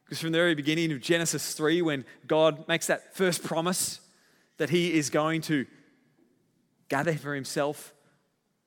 Because 0.04 0.20
from 0.20 0.30
the 0.32 0.38
very 0.38 0.54
beginning 0.54 0.92
of 0.92 1.00
Genesis 1.00 1.54
3, 1.54 1.82
when 1.82 2.04
God 2.26 2.68
makes 2.68 2.86
that 2.86 3.16
first 3.16 3.42
promise 3.42 4.00
that 4.58 4.70
he 4.70 4.94
is 4.94 5.10
going 5.10 5.40
to 5.42 5.66
gather 6.88 7.14
for 7.14 7.34
himself 7.34 7.92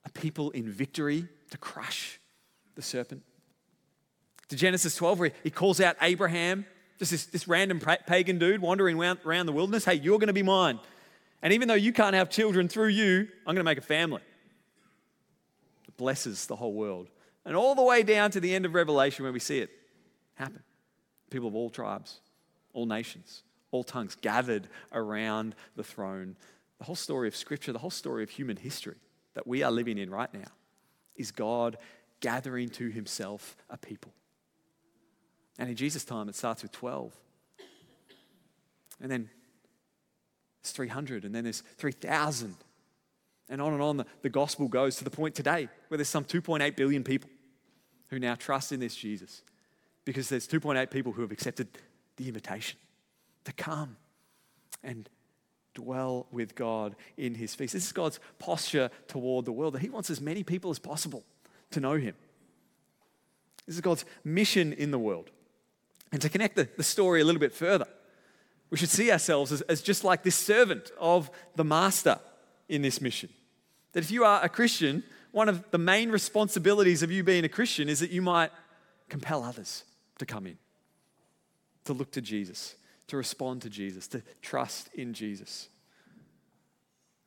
a 0.06 0.10
people 0.10 0.52
in 0.52 0.70
victory 0.70 1.28
to 1.52 1.58
crush 1.58 2.20
the 2.76 2.82
serpent. 2.82 3.24
To 4.50 4.56
Genesis 4.56 4.96
12, 4.96 5.20
where 5.20 5.32
he 5.44 5.50
calls 5.50 5.82
out 5.82 5.96
Abraham, 6.02 6.65
just 7.00 7.12
this, 7.12 7.26
this 7.26 7.48
random 7.48 7.80
pagan 7.80 8.38
dude 8.38 8.62
wandering 8.62 8.98
around, 8.98 9.46
the 9.46 9.52
wilderness. 9.52 9.86
Hey, 9.86 9.96
you're 9.96 10.20
going 10.20 10.28
to 10.28 10.34
be 10.34 10.44
mine. 10.44 10.80
And 11.41 11.52
even 11.52 11.68
though 11.68 11.74
you 11.74 11.91
can't 11.91 12.15
have 12.15 12.30
children 12.30 12.68
through 12.68 12.89
you, 12.89 13.28
I'm 13.46 13.56
going 13.56 13.58
to 13.58 13.63
make 13.63 13.78
a 13.78 13.82
family 13.82 14.22
blesses 15.98 16.48
the 16.48 16.56
whole 16.56 16.74
world. 16.74 17.10
And 17.46 17.56
all 17.56 17.76
the 17.76 17.84
way 17.84 18.04
down 18.04 18.32
to 18.32 18.39
the 18.39 18.54
end 18.56 18.65
of 18.65 18.74
Revelation 18.74 19.24
where 19.24 19.32
we 19.32 19.39
see 19.39 19.60
it 19.60 19.70
happen. 20.36 20.63
People 21.30 21.48
of 21.48 21.56
all 21.56 21.70
tribes, 21.70 22.20
all 22.74 22.86
nations, 22.86 23.44
all 23.72 23.84
tongues 23.84 24.15
gathered 24.15 24.68
around 24.91 25.56
the 25.76 25.84
throne. 25.84 26.36
The 26.80 26.86
whole 26.86 26.96
story 26.96 27.28
of 27.28 27.36
Scripture, 27.36 27.72
the 27.72 27.80
whole 27.80 27.89
story 27.89 28.24
of 28.24 28.30
human 28.30 28.58
history 28.58 28.98
that 29.36 29.45
we 29.45 29.62
are 29.63 29.71
living 29.71 29.98
in 29.98 30.10
right 30.10 30.34
now 30.34 30.52
is 31.15 31.32
God 31.32 31.78
gathering 32.19 32.69
to 32.69 32.89
himself 32.89 33.56
a 33.69 33.78
people. 33.78 34.12
And 35.58 35.69
in 35.69 35.76
Jesus' 35.76 36.04
time, 36.04 36.28
it 36.28 36.36
starts 36.36 36.63
with 36.63 36.71
12. 36.71 37.13
And 39.02 39.12
then 39.12 39.30
it's 40.62 40.71
300, 40.71 41.26
and 41.26 41.36
then 41.36 41.43
there's 41.43 41.62
3,000. 41.78 42.56
And 43.48 43.62
on 43.62 43.74
and 43.74 43.82
on 43.82 43.98
the, 43.98 44.06
the 44.24 44.30
gospel 44.30 44.67
goes 44.67 44.95
to 44.98 45.04
the 45.04 45.12
point 45.12 45.36
today 45.36 45.69
where 45.88 45.98
there's 45.98 46.10
some 46.10 46.26
2.8 46.26 46.76
billion 46.76 47.04
people 47.04 47.30
who 48.08 48.19
now 48.19 48.36
trust 48.36 48.71
in 48.71 48.80
this 48.80 48.95
Jesus 48.95 49.43
because 50.04 50.30
there's 50.30 50.48
2.8 50.48 50.89
people 50.89 51.12
who 51.12 51.21
have 51.21 51.32
accepted 51.32 51.67
the 52.17 52.28
invitation 52.28 52.80
to 53.43 53.54
come 53.54 53.98
and 54.84 55.10
dwell 55.76 56.26
with 56.32 56.56
God 56.56 56.96
in 57.18 57.36
his 57.36 57.54
feast. 57.54 57.74
This 57.74 57.86
is 57.86 57.92
God's 57.92 58.20
posture 58.40 58.90
toward 59.08 59.46
the 59.46 59.52
world 59.52 59.76
that 59.76 59.82
he 59.82 59.90
wants 59.90 60.10
as 60.10 60.20
many 60.20 60.44
people 60.44 60.72
as 60.72 60.80
possible 60.80 61.24
to 61.72 61.80
know 61.80 61.98
him. 61.98 62.16
This 63.68 63.76
is 63.76 63.82
God's 63.82 64.06
mission 64.24 64.74
in 64.74 64.90
the 64.90 65.00
world. 65.00 65.30
And 66.12 66.22
to 66.22 66.30
connect 66.30 66.56
the, 66.56 66.68
the 66.78 66.84
story 66.84 67.22
a 67.22 67.26
little 67.26 67.40
bit 67.40 67.54
further, 67.54 67.88
we 68.70 68.78
should 68.78 68.90
see 68.90 69.12
ourselves 69.12 69.52
as, 69.52 69.62
as 69.62 69.82
just 69.82 70.04
like 70.04 70.24
this 70.24 70.36
servant 70.36 70.92
of 71.00 71.30
the 71.56 71.64
master 71.64 72.20
in 72.68 72.82
this 72.82 73.02
mission. 73.02 73.30
That 73.92 74.04
if 74.04 74.12
you 74.12 74.24
are 74.24 74.44
a 74.44 74.50
Christian, 74.50 75.04
one 75.32 75.50
of 75.50 75.70
the 75.72 75.78
main 75.78 76.10
responsibilities 76.10 77.04
of 77.04 77.12
you 77.12 77.24
being 77.24 77.44
a 77.44 77.50
Christian 77.50 77.90
is 77.90 78.00
that 78.00 78.12
you 78.12 78.22
might 78.22 78.52
compel 79.10 79.44
others 79.44 79.84
to 80.20 80.26
come 80.26 80.48
in, 80.48 80.58
to 81.86 81.94
look 81.94 82.12
to 82.12 82.22
Jesus, 82.22 82.76
to 83.08 83.18
respond 83.18 83.62
to 83.62 83.70
Jesus, 83.70 84.08
to 84.10 84.22
trust 84.41 84.89
in 84.94 85.13
Jesus. 85.13 85.70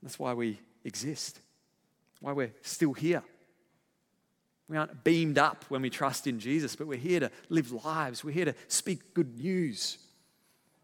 That's 0.03 0.19
why 0.19 0.35
we 0.35 0.59
exist, 0.85 1.41
why 2.21 2.33
we're 2.33 2.53
still 2.62 2.93
here. 2.93 3.23
We 4.69 4.77
aren't 4.77 5.03
beamed 5.03 5.38
up 5.38 5.64
when 5.69 5.81
we 5.81 5.91
trust 5.91 6.27
in 6.27 6.38
Jesus, 6.38 6.77
but 6.77 6.87
we're 6.87 6.99
here 6.99 7.21
to 7.21 7.31
live 7.49 7.73
lives. 7.73 8.23
We're 8.23 8.33
here 8.33 8.45
to 8.45 8.55
speak 8.69 9.14
good 9.14 9.38
news 9.38 9.99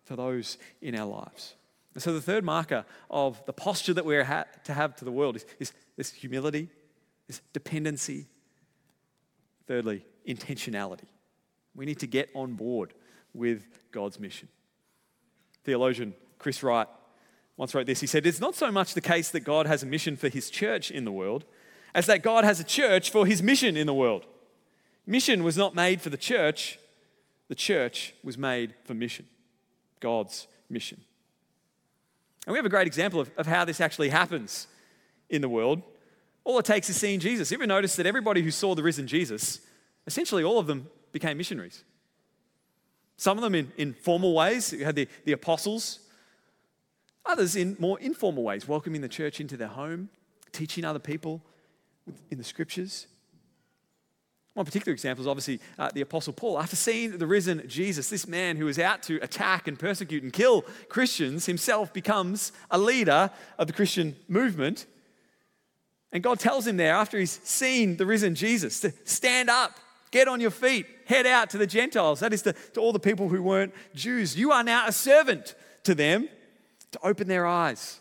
for 0.04 0.16
those 0.16 0.58
in 0.80 0.94
our 0.94 1.06
lives. 1.06 1.54
And 1.92 2.02
so 2.02 2.12
the 2.12 2.20
third 2.20 2.44
marker 2.44 2.84
of 3.10 3.44
the 3.46 3.52
posture 3.52 3.94
that 3.94 4.04
we're 4.04 4.24
ha- 4.24 4.46
to 4.64 4.72
have 4.72 4.96
to 4.96 5.04
the 5.04 5.12
world 5.12 5.36
is, 5.36 5.46
is 5.58 5.72
this 5.96 6.12
humility, 6.12 6.68
this 7.26 7.40
dependency. 7.52 8.26
Thirdly, 9.66 10.04
intentionality. 10.26 11.06
We 11.74 11.86
need 11.86 12.00
to 12.00 12.06
get 12.06 12.30
on 12.34 12.54
board 12.54 12.94
with 13.32 13.64
God's 13.92 14.18
mission. 14.18 14.48
Theologian 15.64 16.14
Chris 16.38 16.62
Wright 16.62 16.86
once 17.56 17.74
wrote 17.74 17.86
this. 17.86 18.00
He 18.00 18.06
said, 18.06 18.26
It's 18.26 18.40
not 18.40 18.54
so 18.54 18.70
much 18.70 18.94
the 18.94 19.00
case 19.00 19.30
that 19.30 19.40
God 19.40 19.66
has 19.66 19.82
a 19.82 19.86
mission 19.86 20.16
for 20.16 20.28
his 20.28 20.50
church 20.50 20.90
in 20.90 21.04
the 21.04 21.12
world 21.12 21.44
as 21.94 22.06
that 22.06 22.22
God 22.22 22.44
has 22.44 22.58
a 22.60 22.64
church 22.64 23.10
for 23.10 23.24
his 23.24 23.42
mission 23.42 23.76
in 23.76 23.86
the 23.86 23.94
world. 23.94 24.26
Mission 25.06 25.44
was 25.44 25.56
not 25.56 25.74
made 25.74 26.00
for 26.00 26.10
the 26.10 26.16
church, 26.16 26.78
the 27.48 27.54
church 27.54 28.14
was 28.24 28.36
made 28.36 28.74
for 28.84 28.94
mission, 28.94 29.26
God's 30.00 30.46
mission. 30.68 31.00
And 32.46 32.52
we 32.52 32.58
have 32.58 32.66
a 32.66 32.70
great 32.70 32.86
example 32.86 33.20
of, 33.20 33.30
of 33.36 33.46
how 33.46 33.64
this 33.64 33.80
actually 33.80 34.08
happens 34.08 34.66
in 35.30 35.40
the 35.40 35.48
world. 35.48 35.82
All 36.42 36.58
it 36.58 36.64
takes 36.64 36.90
is 36.90 36.96
seeing 36.96 37.20
Jesus. 37.20 37.50
You 37.50 37.56
ever 37.56 37.66
notice 37.66 37.96
that 37.96 38.06
everybody 38.06 38.42
who 38.42 38.50
saw 38.50 38.74
the 38.74 38.82
risen 38.82 39.06
Jesus, 39.06 39.60
essentially 40.06 40.42
all 40.42 40.58
of 40.58 40.66
them 40.66 40.88
became 41.12 41.38
missionaries? 41.38 41.84
Some 43.16 43.38
of 43.38 43.42
them 43.42 43.54
in, 43.54 43.72
in 43.76 43.94
formal 43.94 44.34
ways. 44.34 44.72
You 44.72 44.84
had 44.84 44.96
the, 44.96 45.08
the 45.24 45.32
apostles, 45.32 46.00
others 47.24 47.56
in 47.56 47.76
more 47.78 47.98
informal 48.00 48.42
ways, 48.42 48.66
welcoming 48.66 49.00
the 49.00 49.08
church 49.08 49.40
into 49.40 49.56
their 49.56 49.68
home, 49.68 50.08
teaching 50.52 50.84
other 50.84 50.98
people 50.98 51.42
in 52.30 52.38
the 52.38 52.44
scriptures. 52.44 53.06
One 54.54 54.64
particular 54.64 54.92
example 54.92 55.22
is 55.22 55.28
obviously 55.28 55.60
uh, 55.78 55.90
the 55.92 56.00
Apostle 56.00 56.32
Paul. 56.32 56.60
After 56.60 56.76
seeing 56.76 57.18
the 57.18 57.26
risen 57.26 57.64
Jesus, 57.66 58.08
this 58.08 58.28
man 58.28 58.56
who 58.56 58.66
was 58.66 58.78
out 58.78 59.02
to 59.04 59.16
attack 59.20 59.66
and 59.66 59.76
persecute 59.76 60.22
and 60.22 60.32
kill 60.32 60.62
Christians 60.88 61.46
himself 61.46 61.92
becomes 61.92 62.52
a 62.70 62.78
leader 62.78 63.30
of 63.58 63.66
the 63.66 63.72
Christian 63.72 64.14
movement. 64.28 64.86
And 66.12 66.22
God 66.22 66.38
tells 66.38 66.68
him 66.68 66.76
there, 66.76 66.94
after 66.94 67.18
he's 67.18 67.40
seen 67.42 67.96
the 67.96 68.06
risen 68.06 68.36
Jesus, 68.36 68.78
to 68.80 68.92
stand 69.02 69.50
up, 69.50 69.72
get 70.14 70.28
on 70.28 70.40
your 70.40 70.52
feet, 70.52 70.86
head 71.06 71.26
out 71.26 71.50
to 71.50 71.58
the 71.58 71.66
Gentiles. 71.66 72.20
That 72.20 72.32
is 72.32 72.42
to, 72.42 72.52
to 72.52 72.80
all 72.80 72.92
the 72.92 73.00
people 73.00 73.28
who 73.28 73.42
weren't 73.42 73.74
Jews. 73.94 74.38
You 74.38 74.52
are 74.52 74.62
now 74.62 74.86
a 74.86 74.92
servant 74.92 75.56
to 75.82 75.94
them 75.94 76.28
to 76.92 77.00
open 77.02 77.26
their 77.26 77.46
eyes 77.46 78.00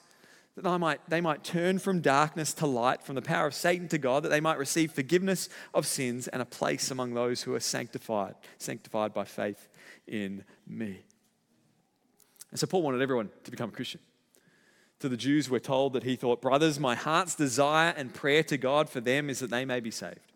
that 0.56 0.62
they 0.62 0.78
might, 0.78 1.10
they 1.10 1.22
might 1.22 1.44
turn 1.44 1.80
from 1.80 2.00
darkness 2.00 2.54
to 2.54 2.68
light, 2.68 3.02
from 3.02 3.16
the 3.16 3.24
power 3.24 3.48
of 3.48 3.56
Satan 3.56 3.88
to 3.88 3.98
God, 3.98 4.22
that 4.22 4.30
they 4.30 4.40
might 4.40 4.60
receive 4.60 4.92
forgiveness 4.92 5.50
of 5.74 5.88
sins 5.88 6.28
and 6.28 6.44
a 6.44 6.46
place 6.46 6.92
among 6.92 7.16
those 7.16 7.42
who 7.42 7.56
are 7.56 7.60
sanctified, 7.60 8.36
sanctified 8.60 9.14
by 9.16 9.24
faith 9.24 9.68
in 10.08 10.44
me. 10.68 11.00
And 12.52 12.60
so 12.60 12.68
Paul 12.68 12.84
wanted 12.84 13.02
everyone 13.02 13.30
to 13.46 13.50
become 13.50 13.70
a 13.70 13.74
Christian. 13.74 14.02
To 15.00 15.10
the 15.10 15.18
Jews, 15.18 15.50
we're 15.50 15.58
told 15.58 15.94
that 15.94 16.04
he 16.04 16.16
thought, 16.16 16.40
Brothers, 16.40 16.80
my 16.80 16.94
heart's 16.94 17.34
desire 17.34 17.94
and 17.98 18.14
prayer 18.14 18.44
to 18.44 18.58
God 18.58 18.88
for 18.88 19.02
them 19.02 19.32
is 19.32 19.40
that 19.40 19.50
they 19.50 19.66
may 19.66 19.80
be 19.80 19.90
saved. 19.90 20.33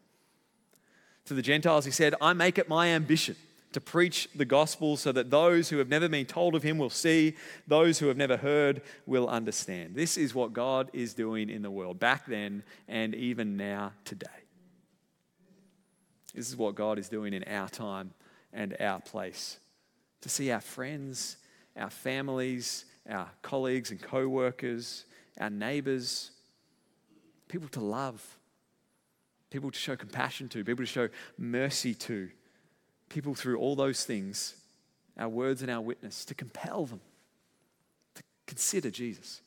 To 1.27 1.33
the 1.33 1.41
Gentiles, 1.41 1.85
he 1.85 1.91
said, 1.91 2.15
I 2.21 2.33
make 2.33 2.57
it 2.57 2.69
my 2.69 2.87
ambition 2.87 3.35
to 3.73 3.81
preach 3.81 4.29
the 4.33 4.45
gospel 4.45 4.95
so 4.95 5.11
that 5.11 5.29
those 5.29 5.69
who 5.69 5.77
have 5.77 5.89
never 5.89 6.07
been 6.07 6.25
told 6.25 6.55
of 6.55 6.63
him 6.63 6.77
will 6.77 6.89
see, 6.89 7.35
those 7.67 7.99
who 7.99 8.07
have 8.07 8.15
never 8.15 8.37
heard 8.37 8.81
will 9.05 9.27
understand. 9.27 9.93
This 9.93 10.17
is 10.17 10.33
what 10.33 10.53
God 10.53 10.89
is 10.93 11.13
doing 11.13 11.49
in 11.49 11.61
the 11.61 11.69
world 11.69 11.99
back 11.99 12.25
then 12.27 12.63
and 12.87 13.13
even 13.13 13.57
now 13.57 13.91
today. 14.05 14.27
This 16.33 16.47
is 16.47 16.55
what 16.55 16.75
God 16.75 16.97
is 16.97 17.09
doing 17.09 17.33
in 17.33 17.43
our 17.43 17.67
time 17.67 18.11
and 18.53 18.77
our 18.79 19.01
place. 19.01 19.59
To 20.21 20.29
see 20.29 20.49
our 20.51 20.61
friends, 20.61 21.37
our 21.75 21.89
families, 21.89 22.85
our 23.09 23.29
colleagues 23.41 23.91
and 23.91 24.01
co 24.01 24.29
workers, 24.29 25.03
our 25.39 25.49
neighbors, 25.49 26.31
people 27.49 27.67
to 27.69 27.81
love, 27.81 28.36
people 29.57 29.71
to 29.71 29.79
show 29.79 29.95
compassion 29.95 30.47
to, 30.47 30.63
people 30.63 30.85
to 30.85 30.91
show 30.91 31.09
mercy 31.39 31.95
to 31.95 32.29
people 33.09 33.33
through 33.33 33.57
all 33.57 33.75
those 33.75 34.05
things, 34.05 34.53
our 35.17 35.27
words 35.27 35.63
and 35.63 35.71
our 35.71 35.81
witness, 35.81 36.23
to 36.25 36.35
compel 36.35 36.85
them 36.85 37.01
to 38.13 38.21
consider 38.45 38.91
Jesus. 38.91 39.41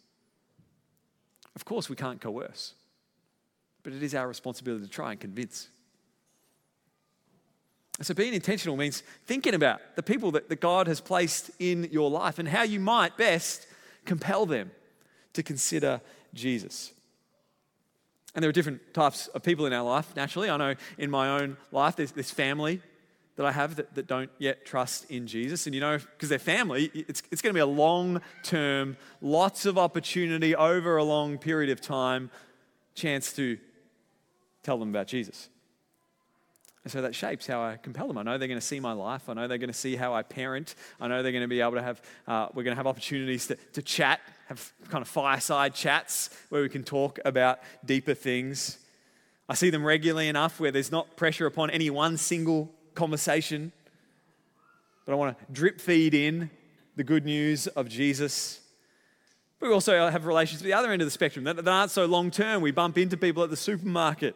Of 1.55 1.65
course, 1.65 1.89
we 1.89 1.95
can't 1.95 2.21
coerce, 2.21 2.75
but 3.85 3.93
it 3.93 4.03
is 4.03 4.13
our 4.13 4.27
responsibility 4.27 4.85
to 4.85 4.91
try 4.91 5.13
and 5.13 5.21
convince. 5.21 5.69
So, 8.03 8.13
being 8.13 8.35
intentional 8.35 8.77
means 8.77 9.05
thinking 9.27 9.55
about 9.55 9.81
the 9.95 10.03
people 10.03 10.33
that, 10.33 10.49
that 10.49 10.61
God 10.61 10.89
has 10.89 11.01
placed 11.01 11.53
in 11.61 11.89
your 11.93 12.11
life 12.11 12.41
and 12.41 12.49
how 12.49 12.65
you 12.65 12.81
might 12.81 13.17
best 13.17 13.69
compel 14.07 14.45
them 14.45 14.73
to 15.35 15.45
consider 15.45 16.01
Jesus. 16.35 16.93
And 18.35 18.43
there 18.43 18.49
are 18.49 18.53
different 18.53 18.95
types 18.95 19.27
of 19.29 19.43
people 19.43 19.67
in 19.67 19.73
our 19.73 19.83
life, 19.83 20.15
naturally. 20.15 20.51
I 20.51 20.57
know 20.57 20.75
in 20.99 21.11
my 21.11 21.41
own 21.41 21.57
life, 21.73 21.97
there's 21.97 22.13
this 22.13 22.31
family 22.31 22.81
that 23.37 23.47
I 23.47 23.53
have 23.53 23.77
that, 23.77 23.95
that 23.95 24.07
don't 24.07 24.31
yet 24.39 24.65
trust 24.65 25.11
in 25.11 25.27
Jesus. 25.27 25.67
And 25.67 25.75
you 25.75 25.81
know, 25.81 25.99
because 25.99 26.29
they're 26.29 26.39
family, 26.39 26.91
it's, 26.95 27.23
it's 27.31 27.43
going 27.43 27.53
to 27.53 27.57
be 27.57 27.61
a 27.61 27.67
long 27.67 28.21
term, 28.43 28.97
lots 29.21 29.67
of 29.67 29.79
opportunity 29.79 30.55
over 30.55 30.97
a 30.97 31.05
long 31.05 31.39
period 31.39 31.71
of 31.71 31.81
time, 31.81 32.31
chance 32.95 33.33
to 33.35 33.59
tell 34.63 34.79
them 34.79 34.91
about 34.91 35.07
Jesus. 35.07 35.49
And 36.85 36.93
so 36.93 37.03
that 37.03 37.15
shapes 37.15 37.47
how 37.47 37.63
I 37.63 37.77
compel 37.77 38.09
them. 38.09 38.17
I 38.17 38.23
know 38.23 38.39
they're 38.39 38.49
going 38.49 38.61
to 38.61 38.67
see 38.67 38.81
my 38.81 38.93
life. 38.93 39.29
I 39.29 39.35
know 39.35 39.49
they're 39.49 39.59
going 39.59 39.69
to 39.69 39.75
see 39.75 39.97
how 39.97 40.15
I 40.15 40.23
parent. 40.23 40.75
I 41.01 41.09
know 41.09 41.23
they're 41.23 41.33
going 41.33 41.43
to 41.43 41.49
be 41.49 41.61
able 41.61 41.73
to 41.73 41.83
have, 41.83 42.03
uh, 42.27 42.49
we're 42.55 42.63
going 42.63 42.73
to 42.73 42.77
have 42.77 42.87
opportunities 42.87 43.49
to, 43.49 43.57
to 43.73 43.83
chat, 43.83 44.21
have 44.51 44.73
kind 44.89 45.01
of 45.01 45.07
fireside 45.07 45.77
chats 45.77 46.29
where 46.49 46.61
we 46.61 46.69
can 46.69 46.83
talk 46.83 47.21
about 47.25 47.61
deeper 47.85 48.15
things. 48.15 48.79
I 49.49 49.55
see 49.55 49.71
them 49.71 49.87
regularly 49.87 50.27
enough 50.27 50.59
where 50.59 50.73
there's 50.73 50.91
not 50.91 51.17
pressure 51.17 51.47
upon 51.47 51.71
any 51.71 51.89
one 51.89 52.17
single 52.17 52.69
conversation, 52.97 53.71
but 55.07 55.13
I 55.13 55.15
want 55.15 55.39
to 55.39 55.53
drip 55.53 55.81
feed 55.81 56.15
in 56.15 56.51
the 56.97 57.05
good 57.05 57.25
news 57.25 57.69
of 57.69 57.89
Jesus. 57.89 58.59
But 59.61 59.69
we 59.69 59.73
also 59.73 60.11
have 60.11 60.27
relations 60.27 60.63
at 60.63 60.65
the 60.65 60.73
other 60.73 60.91
end 60.91 61.01
of 61.01 61.07
the 61.07 61.13
spectrum 61.13 61.45
that 61.45 61.69
aren't 61.69 61.93
so 61.93 62.07
long 62.07 62.33
term. 62.33 62.61
We 62.61 62.73
bump 62.73 62.99
into 62.99 63.17
people 63.17 63.45
at 63.45 63.51
the 63.51 63.57
supermarket. 63.57 64.35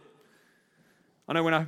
I 1.26 1.32
know 1.32 1.42
when 1.42 1.54
I 1.54 1.66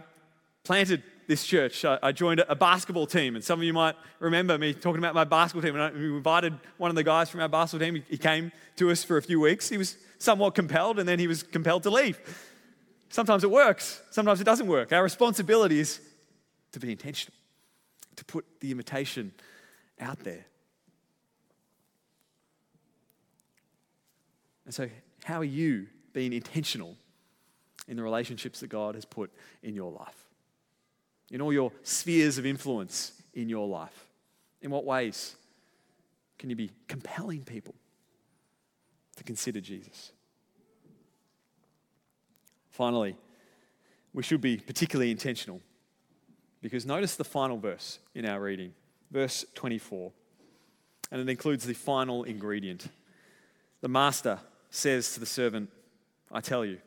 planted 0.62 1.02
this 1.27 1.45
church, 1.45 1.85
I, 1.85 2.12
joined 2.12 2.41
a, 2.49 2.55
basketball 2.55 3.07
team, 3.07 3.35
and 3.35 3.45
some 3.45 3.59
of 3.59 3.65
you 3.65 3.73
might 3.73 3.97
remember 4.21 4.57
me 4.59 4.73
talking 4.73 4.99
about 4.99 5.15
my 5.15 5.25
basketball 5.25 5.62
team. 5.69 5.79
And 5.79 5.97
we 5.97 6.17
invited 6.17 6.55
one 6.79 6.91
of 6.91 6.95
the 6.95 7.03
guys 7.03 7.29
from 7.29 7.41
our 7.41 7.49
basketball 7.49 7.87
team. 7.87 8.05
He 8.09 8.19
came 8.19 8.53
to 8.77 8.91
us 8.91 9.03
for 9.03 9.17
a 9.17 9.23
few 9.23 9.41
weeks. 9.41 9.69
He 9.69 9.77
was 9.77 9.97
somewhat 10.19 10.55
compelled, 10.55 10.99
and 10.99 11.09
then 11.09 11.19
he 11.19 11.27
was 11.27 11.43
compelled 11.43 11.83
to 11.83 11.91
leave. 11.91 12.19
Sometimes 13.09 13.45
it 13.45 13.51
works, 13.51 14.01
sometimes 14.11 14.41
it 14.41 14.45
doesn't 14.45 14.67
work. 14.67 14.93
Our 14.93 15.03
responsibility 15.03 15.81
is 15.81 16.01
to 16.73 16.81
be 16.81 16.93
intentional, 16.93 17.37
to 18.17 18.25
put 18.25 18.45
the 18.61 18.71
invitation 18.71 19.33
out 20.01 20.21
there. 20.21 20.45
And 24.65 24.75
so, 24.75 24.89
how 25.25 25.41
are 25.41 25.45
you 25.45 25.87
being 26.12 26.33
intentional 26.33 26.97
in 27.89 27.97
the 27.97 28.03
relationships 28.03 28.61
that 28.61 28.69
God 28.69 28.97
has 28.97 29.05
put 29.05 29.33
in 29.62 29.75
your 29.75 29.93
life? 29.93 30.26
In 31.31 31.41
all 31.41 31.53
your 31.53 31.73
spheres 31.83 32.39
of 32.39 32.47
influence 32.47 33.12
in 33.35 33.49
your 33.49 33.67
life? 33.67 34.07
In 34.62 34.71
what 34.71 34.85
ways 34.85 35.37
can 36.39 36.51
you 36.51 36.57
be 36.57 36.71
compelling 36.89 37.43
people 37.43 37.75
to 39.17 39.25
consider 39.25 39.61
Jesus? 39.61 40.12
Finally, 42.71 43.17
we 44.12 44.23
should 44.23 44.41
be 44.41 44.57
particularly 44.57 45.11
intentional 45.11 45.61
because 46.61 46.87
notice 46.87 47.17
the 47.17 47.25
final 47.25 47.59
verse 47.59 47.99
in 48.15 48.27
our 48.27 48.41
reading, 48.41 48.73
verse 49.11 49.45
24. 49.55 50.12
And 51.11 51.21
it 51.21 51.29
includes 51.29 51.65
the 51.65 51.75
final 51.75 52.25
ingredient. 52.25 52.89
The 53.81 53.89
master 53.89 54.41
says 54.71 55.15
to 55.15 55.21
the 55.21 55.27
servant, 55.27 55.71
I 56.31 56.41
tell 56.41 56.65
you, 56.65 56.79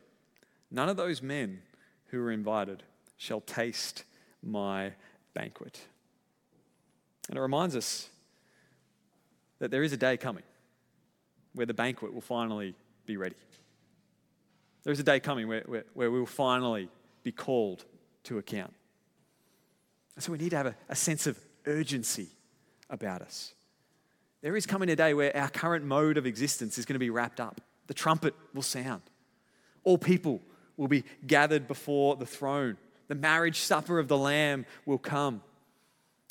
none 0.69 0.89
of 0.89 0.97
those 0.97 1.21
men 1.21 1.61
who 2.07 2.19
were 2.19 2.31
invited 2.31 2.83
shall 3.17 3.41
taste 3.41 4.03
my 4.43 4.93
banquet. 5.33 5.79
And 7.27 7.37
it 7.37 7.41
reminds 7.41 7.75
us 7.75 8.09
that 9.59 9.71
there 9.71 9.83
is 9.83 9.93
a 9.93 9.97
day 9.97 10.17
coming 10.17 10.43
where 11.53 11.65
the 11.65 11.73
banquet 11.73 12.13
will 12.13 12.21
finally 12.21 12.75
be 13.05 13.17
ready. 13.17 13.35
There 14.83 14.93
is 14.93 14.99
a 14.99 15.03
day 15.03 15.19
coming 15.19 15.47
where, 15.47 15.63
where, 15.65 15.85
where 15.93 16.11
we 16.11 16.19
will 16.19 16.25
finally 16.25 16.89
be 17.23 17.31
called 17.31 17.83
to 18.23 18.37
account. 18.37 18.73
And 20.15 20.23
so 20.23 20.31
we 20.31 20.37
need 20.37 20.51
to 20.51 20.57
have 20.57 20.65
a, 20.67 20.75
a 20.87 20.95
sense 20.95 21.27
of 21.27 21.37
urgency 21.65 22.27
about 22.89 23.21
us. 23.21 23.53
There 24.41 24.55
is 24.55 24.65
coming 24.65 24.89
a 24.89 24.95
day 24.95 25.13
where 25.13 25.35
our 25.35 25.49
current 25.49 25.85
mode 25.85 26.17
of 26.17 26.25
existence 26.25 26.77
is 26.77 26.85
going 26.85 26.95
to 26.95 26.99
be 26.99 27.09
wrapped 27.09 27.39
up. 27.39 27.61
The 27.87 27.93
trumpet 27.93 28.33
will 28.53 28.61
sound. 28.61 29.01
All 29.83 29.97
people 29.97 30.41
will 30.77 30.87
be 30.87 31.03
gathered 31.27 31.67
before 31.67 32.15
the 32.15 32.25
throne. 32.25 32.77
The 33.09 33.15
marriage 33.15 33.59
supper 33.59 33.99
of 33.99 34.07
the 34.07 34.17
Lamb 34.17 34.65
will 34.85 34.99
come. 34.99 35.41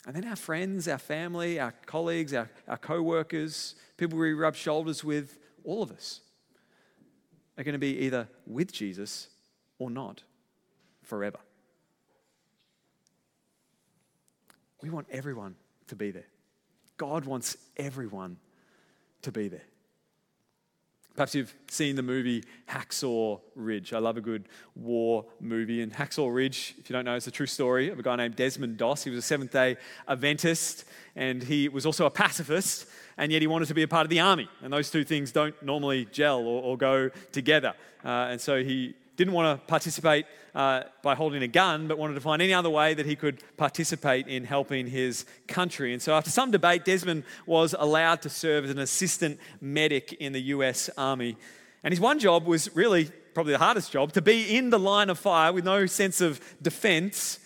And 0.07 0.17
then 0.17 0.25
our 0.27 0.37
friends, 0.37 0.89
our 0.89 0.99
family, 0.99 1.61
our 1.61 1.75
colleagues, 1.85 2.33
our, 2.33 2.49
our 2.67 2.79
co 2.79 3.03
workers, 3.03 3.75
people 3.99 4.19
we 4.19 4.33
rub 4.33 4.55
shoulders 4.55 5.05
with, 5.05 5.39
all 5.65 5.83
of 5.83 5.91
us 5.91 6.21
are 7.59 7.65
going 7.65 7.75
to 7.75 7.79
be 7.79 7.99
either 7.99 8.29
with 8.47 8.73
Jesus 8.73 9.29
or 9.79 9.91
not 9.91 10.23
forever. 11.03 11.39
We 14.81 14.91
want 14.91 15.09
everyone 15.11 15.57
to 15.89 15.97
be 15.97 16.13
there. 16.13 16.29
God 16.97 17.25
wants 17.25 17.57
everyone 17.77 18.39
to 19.23 19.33
be 19.33 19.49
there. 19.49 19.65
Perhaps 21.19 21.35
you've 21.35 21.55
seen 21.67 21.97
the 21.97 22.03
movie 22.05 22.45
Hacksaw 22.71 23.41
Ridge. 23.57 23.93
I 23.93 23.99
love 23.99 24.17
a 24.17 24.21
good 24.21 24.45
war 24.77 25.25
movie. 25.41 25.83
And 25.83 25.93
Hacksaw 25.93 26.33
Ridge, 26.33 26.77
if 26.79 26.89
you 26.89 26.95
don't 26.95 27.05
know, 27.05 27.17
it's 27.17 27.27
a 27.27 27.33
true 27.33 27.45
story 27.45 27.91
of 27.91 27.99
a 27.99 28.05
guy 28.05 28.15
named 28.15 28.37
Desmond 28.37 28.77
Doss. 28.77 29.03
He 29.03 29.11
was 29.11 29.19
a 29.19 29.23
Seventh 29.23 29.51
day 29.51 29.79
Adventist 30.07 30.85
and 31.17 31.43
he 31.43 31.69
was 31.69 31.87
also 31.87 32.07
a 32.07 32.11
pacifist, 32.11 32.87
and 33.17 33.33
yet 33.33 33.43
he 33.43 33.49
wanted 33.49 33.67
to 33.67 33.75
be 33.75 33.83
a 33.83 33.89
part 33.89 34.07
of 34.07 34.11
the 34.11 34.21
army. 34.21 34.49
And 34.63 34.73
those 34.73 34.93
two 34.93 35.03
things 35.03 35.33
don't 35.33 35.61
normally 35.61 36.05
gel 36.05 36.39
or, 36.39 36.63
or 36.63 36.77
go 36.77 37.11
together. 37.33 37.75
Uh, 38.05 38.29
and 38.31 38.41
so 38.41 38.63
he 38.63 38.95
didn't 39.19 39.35
want 39.35 39.61
to 39.61 39.67
participate 39.67 40.27
uh, 40.55 40.85
by 41.03 41.17
holding 41.17 41.43
a 41.43 41.49
gun, 41.49 41.89
but 41.89 41.99
wanted 41.99 42.15
to 42.15 42.21
find 42.21 42.41
any 42.41 42.55
other 42.55 42.71
way 42.71 42.95
that 42.95 43.05
he 43.05 43.17
could 43.17 43.43
participate 43.57 44.29
in 44.29 44.45
helping 44.45 44.87
his 44.87 45.27
country. 45.49 45.93
And 45.93 46.01
so, 46.01 46.15
after 46.15 46.31
some 46.31 46.53
debate, 46.53 46.85
Desmond 46.85 47.25
was 47.45 47.75
allowed 47.77 48.23
to 48.23 48.31
serve 48.31 48.65
as 48.65 48.71
an 48.71 48.79
assistant 48.79 49.41
medic 49.61 50.13
in 50.15 50.33
the 50.33 50.41
US 50.55 50.89
Army. 50.97 51.37
And 51.83 51.93
his 51.93 52.01
one 52.01 52.21
job 52.21 52.47
was 52.47 52.75
really 52.77 53.11
probably 53.35 53.53
the 53.53 53.59
hardest 53.59 53.91
job 53.91 54.13
to 54.13 54.23
be 54.23 54.57
in 54.57 54.71
the 54.71 54.79
line 54.79 55.11
of 55.11 55.19
fire 55.19 55.53
with 55.53 55.65
no 55.65 55.87
sense 55.87 56.21
of 56.21 56.41
defense, 56.63 57.41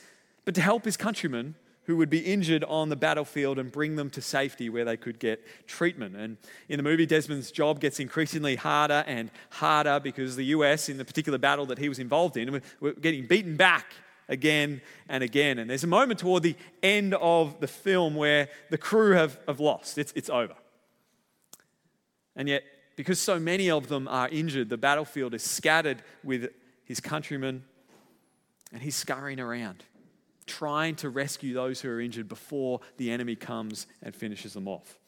but 0.45 0.55
to 0.55 0.61
help 0.61 0.85
his 0.85 0.99
countrymen 0.99 1.55
who 1.85 1.97
would 1.97 2.11
be 2.11 2.21
injured 2.21 2.63
on 2.65 2.89
the 2.89 2.97
battlefield 2.97 3.59
and 3.59 3.73
bring 3.73 3.97
them 3.97 4.09
to 4.11 4.23
safety 4.23 4.69
where 4.69 4.85
they 4.85 4.97
could 4.97 5.19
get 5.19 5.45
treatment. 5.67 6.15
And 6.15 6.37
in 6.69 6.77
the 6.77 6.83
movie, 6.83 7.07
Desmond's 7.07 7.51
job 7.51 7.81
gets 7.81 7.99
increasingly 7.99 8.55
harder 8.57 9.03
and 9.07 9.31
harder 9.51 9.99
because 9.99 10.37
the 10.37 10.45
US, 10.47 10.89
in 10.89 10.97
the 10.97 11.05
particular 11.05 11.39
battle 11.39 11.67
that 11.67 11.79
he 11.79 11.89
was 11.89 11.99
involved 11.99 12.37
in, 12.37 12.63
were 12.81 12.93
getting 12.93 13.27
beaten 13.27 13.57
back 13.57 13.87
again 14.29 14.81
and 15.09 15.25
again. 15.25 15.59
And 15.59 15.69
there's 15.69 15.83
a 15.83 15.89
moment 15.89 16.21
toward 16.21 16.45
the 16.45 16.57
end 16.83 17.15
of 17.15 17.59
the 17.59 17.67
film 17.67 18.15
where 18.15 18.49
the 18.71 18.79
crew 18.79 19.13
have, 19.13 19.39
have 19.49 19.59
lost, 19.59 19.99
it's, 19.99 20.13
it's 20.15 20.31
over. 20.31 20.55
And 22.37 22.49
yet, 22.49 22.63
because 22.95 23.19
so 23.19 23.41
many 23.41 23.71
of 23.71 23.89
them 23.89 24.07
are 24.07 24.29
injured, 24.29 24.69
the 24.69 24.79
battlefield 24.79 25.35
is 25.35 25.43
scattered 25.43 26.03
with 26.23 26.51
his 26.85 27.01
countrymen, 27.01 27.65
and 28.73 28.83
he's 28.83 28.95
scurrying 28.95 29.41
around 29.41 29.83
trying 30.47 30.97
to 30.97 31.09
rescue 31.09 31.55
those 31.55 31.81
who 31.81 31.89
are 31.89 32.01
injured 32.01 32.29
before 32.29 32.81
the 32.97 33.11
enemy 33.11 33.37
comes 33.37 33.87
and 34.03 34.15
finishes 34.15 34.55
them 34.55 34.69
off. 34.69 34.99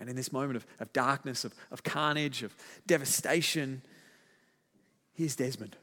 And 0.00 0.10
in 0.10 0.16
this 0.16 0.32
moment 0.32 0.56
of, 0.56 0.66
of 0.78 0.92
darkness, 0.92 1.44
of, 1.44 1.54
of 1.70 1.82
carnage, 1.82 2.42
of 2.42 2.54
devastation, 2.86 3.82
here's 5.14 5.36
Desmond, 5.36 5.76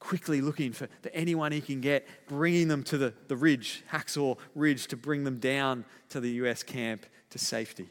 quickly 0.00 0.40
looking 0.40 0.72
for, 0.72 0.88
for 1.02 1.10
anyone 1.10 1.52
he 1.52 1.60
can 1.60 1.80
get, 1.80 2.06
bringing 2.26 2.68
them 2.68 2.82
to 2.84 2.98
the, 2.98 3.14
the 3.28 3.36
ridge, 3.36 3.84
Hacksaw 3.92 4.36
Ridge, 4.54 4.88
to 4.88 4.96
bring 4.96 5.24
them 5.24 5.38
down 5.38 5.84
to 6.08 6.20
the 6.20 6.30
US 6.42 6.62
camp 6.62 7.06
to 7.30 7.38
safety. 7.38 7.88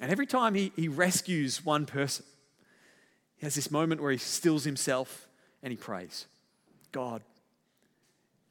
And 0.00 0.10
every 0.10 0.26
time 0.26 0.54
he, 0.54 0.72
he 0.76 0.88
rescues 0.88 1.64
one 1.64 1.86
person, 1.86 2.26
he 3.36 3.46
has 3.46 3.54
this 3.54 3.70
moment 3.70 4.02
where 4.02 4.12
he 4.12 4.18
stills 4.18 4.64
himself 4.64 5.28
and 5.62 5.70
he 5.70 5.76
prays 5.76 6.26
God, 6.92 7.22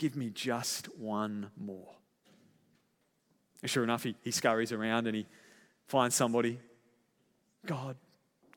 Give 0.04 0.18
me 0.18 0.32
just 0.32 0.88
one 0.98 1.50
more. 1.56 1.96
And 3.62 3.72
sure 3.72 3.86
enough, 3.86 4.04
he, 4.04 4.18
he 4.22 4.32
scurries 4.32 4.74
around 4.74 5.08
and 5.08 5.16
he 5.16 5.26
finds 5.88 6.14
somebody. 6.14 6.60
God, 7.66 7.96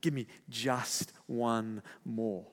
give 0.00 0.12
me 0.12 0.26
just 0.48 1.12
one 1.28 1.82
more. 2.04 2.46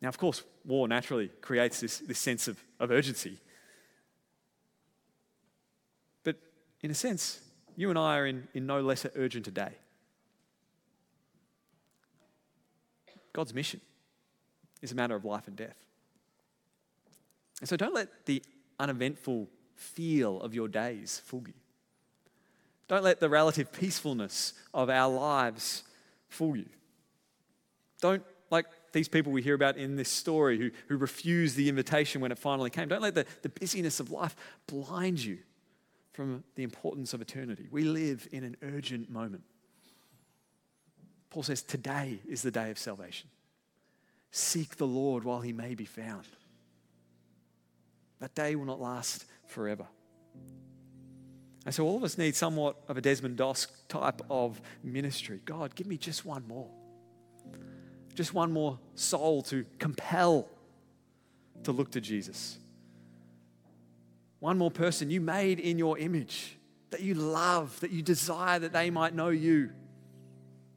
Now, 0.00 0.08
of 0.08 0.16
course, 0.16 0.44
war 0.64 0.88
naturally 0.88 1.28
creates 1.42 1.80
this, 1.80 1.98
this 1.98 2.18
sense 2.18 2.48
of, 2.48 2.58
of 2.80 2.90
urgency. 2.90 3.36
But 6.24 6.36
in 6.80 6.90
a 6.90 6.94
sense, 6.94 7.38
you 7.76 7.90
and 7.90 7.98
I 7.98 8.16
are 8.16 8.26
in, 8.26 8.48
in 8.54 8.64
no 8.64 8.80
lesser 8.80 9.12
urgent 9.14 9.46
a 9.46 9.50
day. 9.50 9.72
God's 13.34 13.52
mission 13.52 13.82
is 14.80 14.90
a 14.90 14.94
matter 14.94 15.14
of 15.14 15.26
life 15.26 15.46
and 15.48 15.54
death. 15.54 15.76
And 17.60 17.68
so 17.68 17.76
don't 17.76 17.94
let 17.94 18.26
the 18.26 18.42
uneventful 18.78 19.48
feel 19.74 20.40
of 20.40 20.54
your 20.54 20.68
days 20.68 21.22
fool 21.24 21.44
you. 21.46 21.54
Don't 22.88 23.04
let 23.04 23.20
the 23.20 23.28
relative 23.28 23.72
peacefulness 23.72 24.54
of 24.72 24.88
our 24.88 25.12
lives 25.12 25.84
fool 26.28 26.56
you. 26.56 26.68
Don't, 28.00 28.22
like 28.50 28.66
these 28.92 29.08
people 29.08 29.32
we 29.32 29.42
hear 29.42 29.54
about 29.54 29.76
in 29.76 29.96
this 29.96 30.08
story 30.08 30.58
who, 30.58 30.70
who 30.88 30.96
refused 30.96 31.56
the 31.56 31.68
invitation 31.68 32.20
when 32.20 32.32
it 32.32 32.38
finally 32.38 32.70
came, 32.70 32.88
don't 32.88 33.02
let 33.02 33.14
the, 33.14 33.26
the 33.42 33.48
busyness 33.48 34.00
of 34.00 34.10
life 34.10 34.34
blind 34.66 35.22
you 35.22 35.38
from 36.12 36.42
the 36.54 36.62
importance 36.62 37.12
of 37.12 37.20
eternity. 37.20 37.68
We 37.70 37.84
live 37.84 38.26
in 38.32 38.42
an 38.42 38.56
urgent 38.62 39.10
moment. 39.10 39.42
Paul 41.30 41.42
says, 41.42 41.62
Today 41.62 42.20
is 42.26 42.42
the 42.42 42.50
day 42.50 42.70
of 42.70 42.78
salvation. 42.78 43.28
Seek 44.30 44.76
the 44.76 44.86
Lord 44.86 45.24
while 45.24 45.40
he 45.40 45.52
may 45.52 45.74
be 45.74 45.84
found. 45.84 46.26
That 48.20 48.34
day 48.34 48.56
will 48.56 48.64
not 48.64 48.80
last 48.80 49.24
forever. 49.46 49.86
And 51.64 51.74
so 51.74 51.84
all 51.84 51.96
of 51.96 52.04
us 52.04 52.16
need 52.16 52.34
somewhat 52.34 52.76
of 52.88 52.96
a 52.96 53.00
Desmond 53.00 53.36
Doss 53.36 53.66
type 53.88 54.22
of 54.30 54.60
ministry. 54.82 55.40
God, 55.44 55.74
give 55.74 55.86
me 55.86 55.96
just 55.96 56.24
one 56.24 56.46
more. 56.48 56.68
Just 58.14 58.32
one 58.32 58.52
more 58.52 58.78
soul 58.94 59.42
to 59.42 59.64
compel 59.78 60.48
to 61.64 61.72
look 61.72 61.90
to 61.92 62.00
Jesus. 62.00 62.58
One 64.40 64.56
more 64.56 64.70
person 64.70 65.10
you 65.10 65.20
made 65.20 65.60
in 65.60 65.78
your 65.78 65.98
image 65.98 66.56
that 66.90 67.00
you 67.00 67.14
love, 67.14 67.78
that 67.80 67.90
you 67.90 68.02
desire 68.02 68.58
that 68.58 68.72
they 68.72 68.90
might 68.90 69.14
know 69.14 69.28
you, 69.28 69.70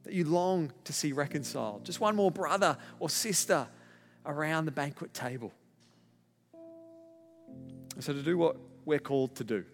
that 0.04 0.12
you 0.12 0.24
long 0.24 0.72
to 0.84 0.92
see 0.92 1.12
reconciled. 1.12 1.84
Just 1.84 2.00
one 2.00 2.16
more 2.16 2.30
brother 2.30 2.76
or 2.98 3.08
sister 3.08 3.66
around 4.26 4.66
the 4.66 4.72
banquet 4.72 5.14
table. 5.14 5.52
So, 8.00 8.12
to 8.12 8.22
do 8.22 8.38
what 8.38 8.56
we're 8.84 8.98
called 8.98 9.36
to 9.36 9.44
do, 9.44 9.64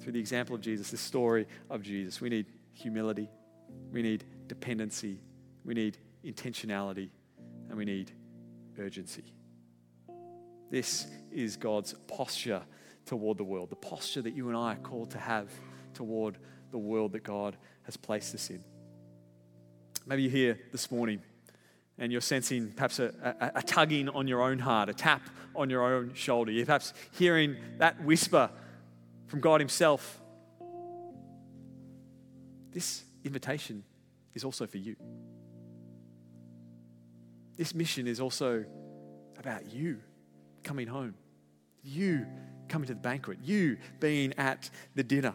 through 0.00 0.12
the 0.12 0.20
example 0.20 0.54
of 0.54 0.60
Jesus, 0.60 0.90
the 0.90 0.96
story 0.96 1.46
of 1.70 1.82
Jesus, 1.82 2.20
we 2.20 2.28
need 2.28 2.46
humility, 2.72 3.28
we 3.92 4.02
need 4.02 4.24
dependency, 4.46 5.20
we 5.64 5.74
need 5.74 5.98
intentionality, 6.24 7.10
and 7.68 7.76
we 7.76 7.84
need 7.84 8.12
urgency. 8.78 9.24
This 10.70 11.06
is 11.30 11.56
God's 11.56 11.94
posture 12.06 12.62
toward 13.06 13.38
the 13.38 13.44
world, 13.44 13.70
the 13.70 13.76
posture 13.76 14.22
that 14.22 14.34
you 14.34 14.48
and 14.48 14.56
I 14.56 14.74
are 14.74 14.76
called 14.76 15.10
to 15.12 15.18
have 15.18 15.50
toward 15.94 16.38
the 16.70 16.78
world 16.78 17.12
that 17.12 17.22
God 17.22 17.56
has 17.82 17.96
placed 17.96 18.34
us 18.34 18.50
in. 18.50 18.62
Maybe 20.06 20.22
you're 20.22 20.32
here 20.32 20.60
this 20.72 20.90
morning 20.90 21.20
and 21.98 22.12
you're 22.12 22.20
sensing 22.20 22.70
perhaps 22.70 22.98
a, 22.98 23.12
a, 23.40 23.58
a, 23.58 23.62
tugging 23.62 24.08
on 24.08 24.28
your 24.28 24.42
own 24.42 24.58
heart, 24.58 24.88
a 24.88 24.94
tap 24.94 25.22
on 25.54 25.68
your 25.68 25.82
own 25.82 26.14
shoulder. 26.14 26.52
You're 26.52 26.66
perhaps 26.66 26.94
hearing 27.12 27.56
that 27.78 28.02
whisper 28.04 28.50
from 29.26 29.40
God 29.40 29.60
Himself. 29.60 30.20
This 32.70 33.02
invitation 33.24 33.82
is 34.34 34.44
also 34.44 34.66
for 34.66 34.78
you. 34.78 34.94
This 37.56 37.74
mission 37.74 38.06
is 38.06 38.20
also 38.20 38.64
about 39.38 39.72
you 39.72 39.98
coming 40.62 40.86
home, 40.86 41.14
you 41.82 42.26
coming 42.68 42.86
to 42.86 42.94
the 42.94 43.00
banquet, 43.00 43.38
you 43.42 43.78
being 43.98 44.32
at 44.38 44.70
the 44.94 45.02
dinner. 45.02 45.34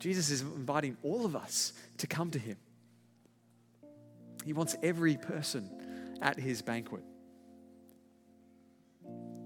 Jesus 0.00 0.30
is 0.30 0.40
inviting 0.40 0.96
all 1.02 1.26
of 1.26 1.36
us 1.36 1.74
to 1.98 2.06
come 2.06 2.30
to 2.30 2.38
Him. 2.38 2.56
He 4.44 4.52
wants 4.52 4.76
every 4.82 5.16
person 5.16 5.70
at 6.20 6.38
his 6.38 6.62
banquet. 6.62 7.02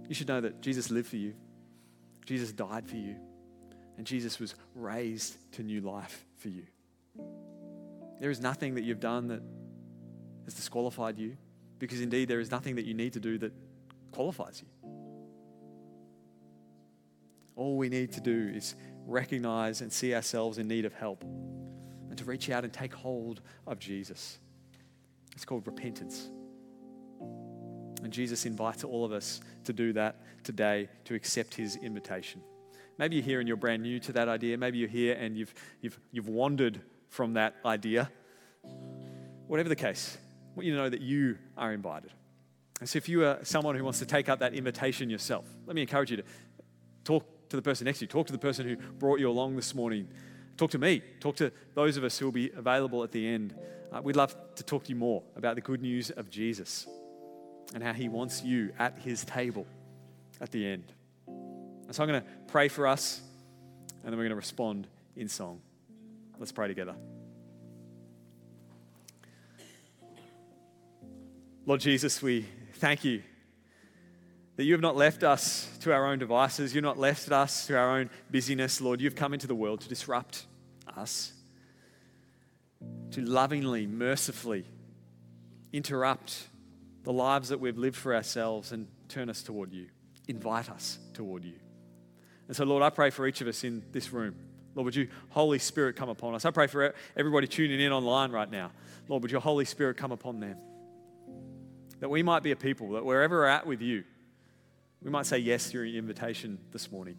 You 0.08 0.14
should 0.14 0.28
know 0.28 0.40
that 0.40 0.60
Jesus 0.60 0.90
lived 0.90 1.08
for 1.08 1.16
you, 1.16 1.34
Jesus 2.24 2.52
died 2.52 2.88
for 2.88 2.96
you, 2.96 3.16
and 3.96 4.06
Jesus 4.06 4.38
was 4.38 4.54
raised 4.74 5.36
to 5.52 5.62
new 5.62 5.80
life 5.80 6.24
for 6.36 6.48
you. 6.48 6.64
There 8.20 8.30
is 8.30 8.40
nothing 8.40 8.74
that 8.76 8.84
you've 8.84 9.00
done 9.00 9.28
that 9.28 9.42
has 10.44 10.54
disqualified 10.54 11.18
you, 11.18 11.36
because 11.78 12.00
indeed 12.00 12.28
there 12.28 12.40
is 12.40 12.50
nothing 12.50 12.76
that 12.76 12.84
you 12.84 12.94
need 12.94 13.12
to 13.14 13.20
do 13.20 13.38
that 13.38 13.52
qualifies 14.12 14.62
you. 14.62 14.90
All 17.54 17.76
we 17.76 17.88
need 17.88 18.12
to 18.12 18.20
do 18.20 18.52
is 18.54 18.74
recognize 19.06 19.80
and 19.80 19.92
see 19.92 20.14
ourselves 20.14 20.58
in 20.58 20.68
need 20.68 20.84
of 20.84 20.92
help 20.94 21.22
and 21.22 22.16
to 22.18 22.24
reach 22.24 22.50
out 22.50 22.64
and 22.64 22.72
take 22.72 22.92
hold 22.92 23.40
of 23.66 23.78
Jesus. 23.78 24.38
It's 25.36 25.44
called 25.44 25.66
repentance. 25.66 26.28
And 28.02 28.12
Jesus 28.12 28.46
invites 28.46 28.82
all 28.84 29.04
of 29.04 29.12
us 29.12 29.40
to 29.64 29.72
do 29.72 29.92
that 29.92 30.16
today, 30.42 30.88
to 31.04 31.14
accept 31.14 31.54
his 31.54 31.76
invitation. 31.76 32.40
Maybe 32.98 33.16
you're 33.16 33.24
here 33.24 33.40
and 33.40 33.46
you're 33.46 33.56
brand 33.56 33.82
new 33.82 34.00
to 34.00 34.12
that 34.12 34.28
idea. 34.28 34.56
Maybe 34.56 34.78
you're 34.78 34.88
here 34.88 35.14
and 35.14 35.36
you've, 35.36 35.54
you've, 35.82 35.98
you've 36.10 36.28
wandered 36.28 36.80
from 37.10 37.34
that 37.34 37.54
idea. 37.64 38.10
Whatever 39.46 39.68
the 39.68 39.76
case, 39.76 40.16
I 40.16 40.56
want 40.56 40.66
you 40.66 40.72
to 40.72 40.78
know 40.78 40.88
that 40.88 41.02
you 41.02 41.36
are 41.56 41.72
invited. 41.72 42.12
And 42.80 42.88
so 42.88 42.96
if 42.96 43.08
you 43.08 43.24
are 43.24 43.38
someone 43.42 43.74
who 43.76 43.84
wants 43.84 43.98
to 43.98 44.06
take 44.06 44.28
up 44.28 44.38
that 44.40 44.54
invitation 44.54 45.10
yourself, 45.10 45.46
let 45.66 45.76
me 45.76 45.82
encourage 45.82 46.10
you 46.10 46.16
to 46.18 46.24
talk 47.04 47.48
to 47.50 47.56
the 47.56 47.62
person 47.62 47.84
next 47.84 47.98
to 47.98 48.04
you, 48.04 48.08
talk 48.08 48.26
to 48.26 48.32
the 48.32 48.38
person 48.38 48.66
who 48.66 48.76
brought 48.76 49.20
you 49.20 49.30
along 49.30 49.56
this 49.56 49.74
morning, 49.74 50.08
talk 50.56 50.70
to 50.70 50.78
me, 50.78 51.02
talk 51.20 51.36
to 51.36 51.52
those 51.74 51.96
of 51.96 52.04
us 52.04 52.18
who 52.18 52.26
will 52.26 52.32
be 52.32 52.50
available 52.50 53.02
at 53.02 53.12
the 53.12 53.26
end 53.26 53.54
uh, 53.92 54.02
we'd 54.02 54.16
love 54.16 54.36
to 54.56 54.62
talk 54.62 54.84
to 54.84 54.90
you 54.90 54.96
more 54.96 55.22
about 55.36 55.54
the 55.54 55.60
good 55.60 55.80
news 55.80 56.10
of 56.10 56.28
Jesus 56.28 56.86
and 57.74 57.82
how 57.82 57.92
he 57.92 58.08
wants 58.08 58.42
you 58.42 58.72
at 58.78 58.98
his 58.98 59.24
table 59.24 59.66
at 60.40 60.50
the 60.50 60.66
end. 60.66 60.92
And 61.26 61.94
so 61.94 62.02
I'm 62.02 62.08
going 62.08 62.20
to 62.20 62.28
pray 62.48 62.68
for 62.68 62.86
us 62.86 63.20
and 64.02 64.12
then 64.12 64.18
we're 64.18 64.24
going 64.24 64.30
to 64.30 64.36
respond 64.36 64.86
in 65.16 65.28
song. 65.28 65.60
Let's 66.38 66.52
pray 66.52 66.68
together. 66.68 66.94
Lord 71.64 71.80
Jesus, 71.80 72.22
we 72.22 72.46
thank 72.74 73.04
you 73.04 73.22
that 74.56 74.64
you 74.64 74.72
have 74.72 74.80
not 74.80 74.96
left 74.96 75.22
us 75.22 75.68
to 75.80 75.92
our 75.92 76.06
own 76.06 76.18
devices. 76.18 76.74
You've 76.74 76.84
not 76.84 76.98
left 76.98 77.30
us 77.30 77.66
to 77.66 77.76
our 77.76 77.98
own 77.98 78.10
busyness, 78.30 78.80
Lord. 78.80 79.00
You've 79.00 79.14
come 79.14 79.34
into 79.34 79.46
the 79.46 79.54
world 79.54 79.82
to 79.82 79.88
disrupt 79.88 80.46
us, 80.96 81.32
to 83.10 83.20
lovingly, 83.20 83.86
mercifully 83.86 84.64
interrupt 85.72 86.48
the 87.02 87.12
lives 87.12 87.50
that 87.50 87.60
we've 87.60 87.76
lived 87.76 87.96
for 87.96 88.14
ourselves 88.14 88.72
and 88.72 88.88
turn 89.08 89.28
us 89.28 89.42
toward 89.42 89.72
you, 89.72 89.86
invite 90.26 90.70
us 90.70 90.98
toward 91.12 91.44
you. 91.44 91.54
And 92.48 92.56
so, 92.56 92.64
Lord, 92.64 92.82
I 92.82 92.90
pray 92.90 93.10
for 93.10 93.26
each 93.26 93.40
of 93.40 93.48
us 93.48 93.62
in 93.62 93.84
this 93.92 94.12
room. 94.12 94.36
Lord, 94.74 94.86
would 94.86 94.96
you, 94.96 95.08
Holy 95.30 95.58
Spirit, 95.58 95.96
come 95.96 96.08
upon 96.08 96.34
us? 96.34 96.44
I 96.44 96.50
pray 96.50 96.66
for 96.66 96.94
everybody 97.16 97.46
tuning 97.46 97.80
in 97.80 97.92
online 97.92 98.30
right 98.30 98.50
now. 98.50 98.72
Lord, 99.08 99.22
would 99.22 99.32
your 99.32 99.40
Holy 99.40 99.64
Spirit 99.64 99.96
come 99.96 100.12
upon 100.12 100.40
them? 100.40 100.56
That 102.00 102.08
we 102.08 102.22
might 102.22 102.42
be 102.42 102.52
a 102.52 102.56
people 102.56 102.92
that 102.92 103.04
wherever 103.04 103.38
we're 103.38 103.46
at 103.46 103.66
with 103.66 103.80
you, 103.80 104.04
we 105.06 105.12
might 105.12 105.24
say 105.24 105.38
yes 105.38 105.70
to 105.70 105.84
your 105.84 105.98
invitation 105.98 106.58
this 106.72 106.90
morning. 106.90 107.16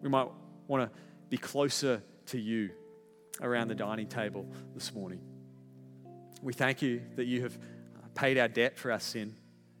We 0.00 0.08
might 0.08 0.28
want 0.66 0.90
to 0.90 0.98
be 1.28 1.36
closer 1.36 2.02
to 2.28 2.38
you 2.40 2.70
around 3.42 3.68
the 3.68 3.74
dining 3.74 4.06
table 4.06 4.46
this 4.72 4.94
morning. 4.94 5.20
We 6.40 6.54
thank 6.54 6.80
you 6.80 7.02
that 7.16 7.26
you 7.26 7.42
have 7.42 7.58
paid 8.14 8.38
our 8.38 8.48
debt 8.48 8.78
for 8.78 8.90
our 8.90 8.98
sin, 8.98 9.36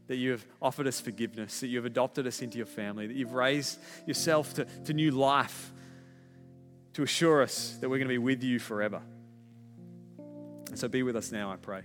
that 0.08 0.16
you 0.16 0.32
have 0.32 0.44
offered 0.60 0.86
us 0.86 1.00
forgiveness, 1.00 1.60
that 1.60 1.68
you 1.68 1.78
have 1.78 1.86
adopted 1.86 2.26
us 2.26 2.42
into 2.42 2.58
your 2.58 2.66
family, 2.66 3.06
that 3.06 3.16
you've 3.16 3.32
raised 3.32 3.78
yourself 4.06 4.52
to, 4.52 4.66
to 4.84 4.92
new 4.92 5.10
life 5.10 5.72
to 6.92 7.02
assure 7.02 7.40
us 7.40 7.78
that 7.80 7.88
we're 7.88 7.96
going 7.96 8.08
to 8.08 8.14
be 8.14 8.18
with 8.18 8.44
you 8.44 8.58
forever. 8.58 9.00
And 10.68 10.78
so 10.78 10.86
be 10.86 11.02
with 11.02 11.16
us 11.16 11.32
now, 11.32 11.50
I 11.50 11.56
pray. 11.56 11.80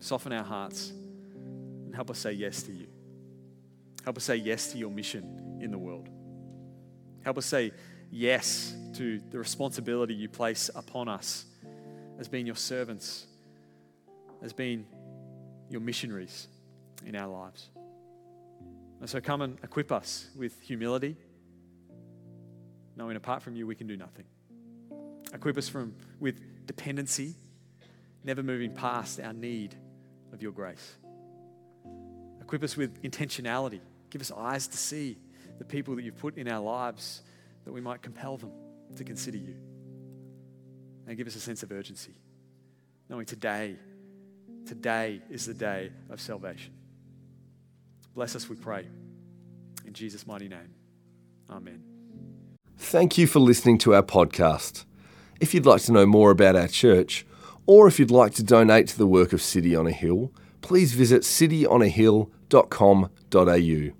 Soften 0.00 0.32
our 0.32 0.42
hearts 0.42 0.90
and 0.90 1.94
help 1.94 2.10
us 2.10 2.18
say 2.18 2.32
yes 2.32 2.64
to 2.64 2.72
you. 2.72 2.88
Help 4.10 4.16
us 4.16 4.24
say 4.24 4.34
yes 4.34 4.72
to 4.72 4.76
your 4.76 4.90
mission 4.90 5.60
in 5.60 5.70
the 5.70 5.78
world. 5.78 6.08
Help 7.22 7.38
us 7.38 7.46
say 7.46 7.70
yes 8.10 8.74
to 8.94 9.20
the 9.30 9.38
responsibility 9.38 10.14
you 10.14 10.28
place 10.28 10.68
upon 10.74 11.06
us 11.06 11.44
as 12.18 12.26
being 12.26 12.44
your 12.44 12.56
servants, 12.56 13.28
as 14.42 14.52
being 14.52 14.84
your 15.68 15.80
missionaries 15.80 16.48
in 17.06 17.14
our 17.14 17.28
lives. 17.28 17.68
And 18.98 19.08
so 19.08 19.20
come 19.20 19.42
and 19.42 19.60
equip 19.62 19.92
us 19.92 20.28
with 20.34 20.60
humility, 20.60 21.16
knowing 22.96 23.14
apart 23.14 23.44
from 23.44 23.54
you 23.54 23.64
we 23.64 23.76
can 23.76 23.86
do 23.86 23.96
nothing. 23.96 24.24
Equip 25.32 25.56
us 25.56 25.68
from, 25.68 25.94
with 26.18 26.66
dependency, 26.66 27.36
never 28.24 28.42
moving 28.42 28.74
past 28.74 29.20
our 29.20 29.32
need 29.32 29.76
of 30.32 30.42
your 30.42 30.50
grace. 30.50 30.96
Equip 32.40 32.64
us 32.64 32.76
with 32.76 33.00
intentionality. 33.04 33.78
Give 34.10 34.20
us 34.20 34.32
eyes 34.32 34.66
to 34.68 34.76
see 34.76 35.18
the 35.58 35.64
people 35.64 35.96
that 35.96 36.02
you've 36.02 36.18
put 36.18 36.36
in 36.36 36.48
our 36.48 36.60
lives 36.60 37.22
that 37.64 37.72
we 37.72 37.80
might 37.80 38.02
compel 38.02 38.36
them 38.36 38.52
to 38.96 39.04
consider 39.04 39.38
you. 39.38 39.56
And 41.06 41.16
give 41.16 41.26
us 41.26 41.36
a 41.36 41.40
sense 41.40 41.62
of 41.62 41.72
urgency, 41.72 42.14
knowing 43.08 43.26
today, 43.26 43.76
today 44.66 45.22
is 45.30 45.46
the 45.46 45.54
day 45.54 45.90
of 46.08 46.20
salvation. 46.20 46.72
Bless 48.14 48.36
us, 48.36 48.48
we 48.48 48.56
pray. 48.56 48.86
In 49.86 49.92
Jesus' 49.92 50.26
mighty 50.26 50.48
name. 50.48 50.74
Amen. 51.48 51.82
Thank 52.78 53.18
you 53.18 53.26
for 53.26 53.40
listening 53.40 53.78
to 53.78 53.94
our 53.94 54.02
podcast. 54.02 54.84
If 55.40 55.54
you'd 55.54 55.66
like 55.66 55.82
to 55.82 55.92
know 55.92 56.06
more 56.06 56.30
about 56.30 56.56
our 56.56 56.68
church, 56.68 57.26
or 57.66 57.86
if 57.86 57.98
you'd 57.98 58.10
like 58.10 58.32
to 58.34 58.42
donate 58.42 58.88
to 58.88 58.98
the 58.98 59.06
work 59.06 59.32
of 59.32 59.42
City 59.42 59.76
on 59.76 59.86
a 59.86 59.92
Hill, 59.92 60.32
please 60.60 60.94
visit 60.94 61.22
cityonahill.com.au. 61.22 63.99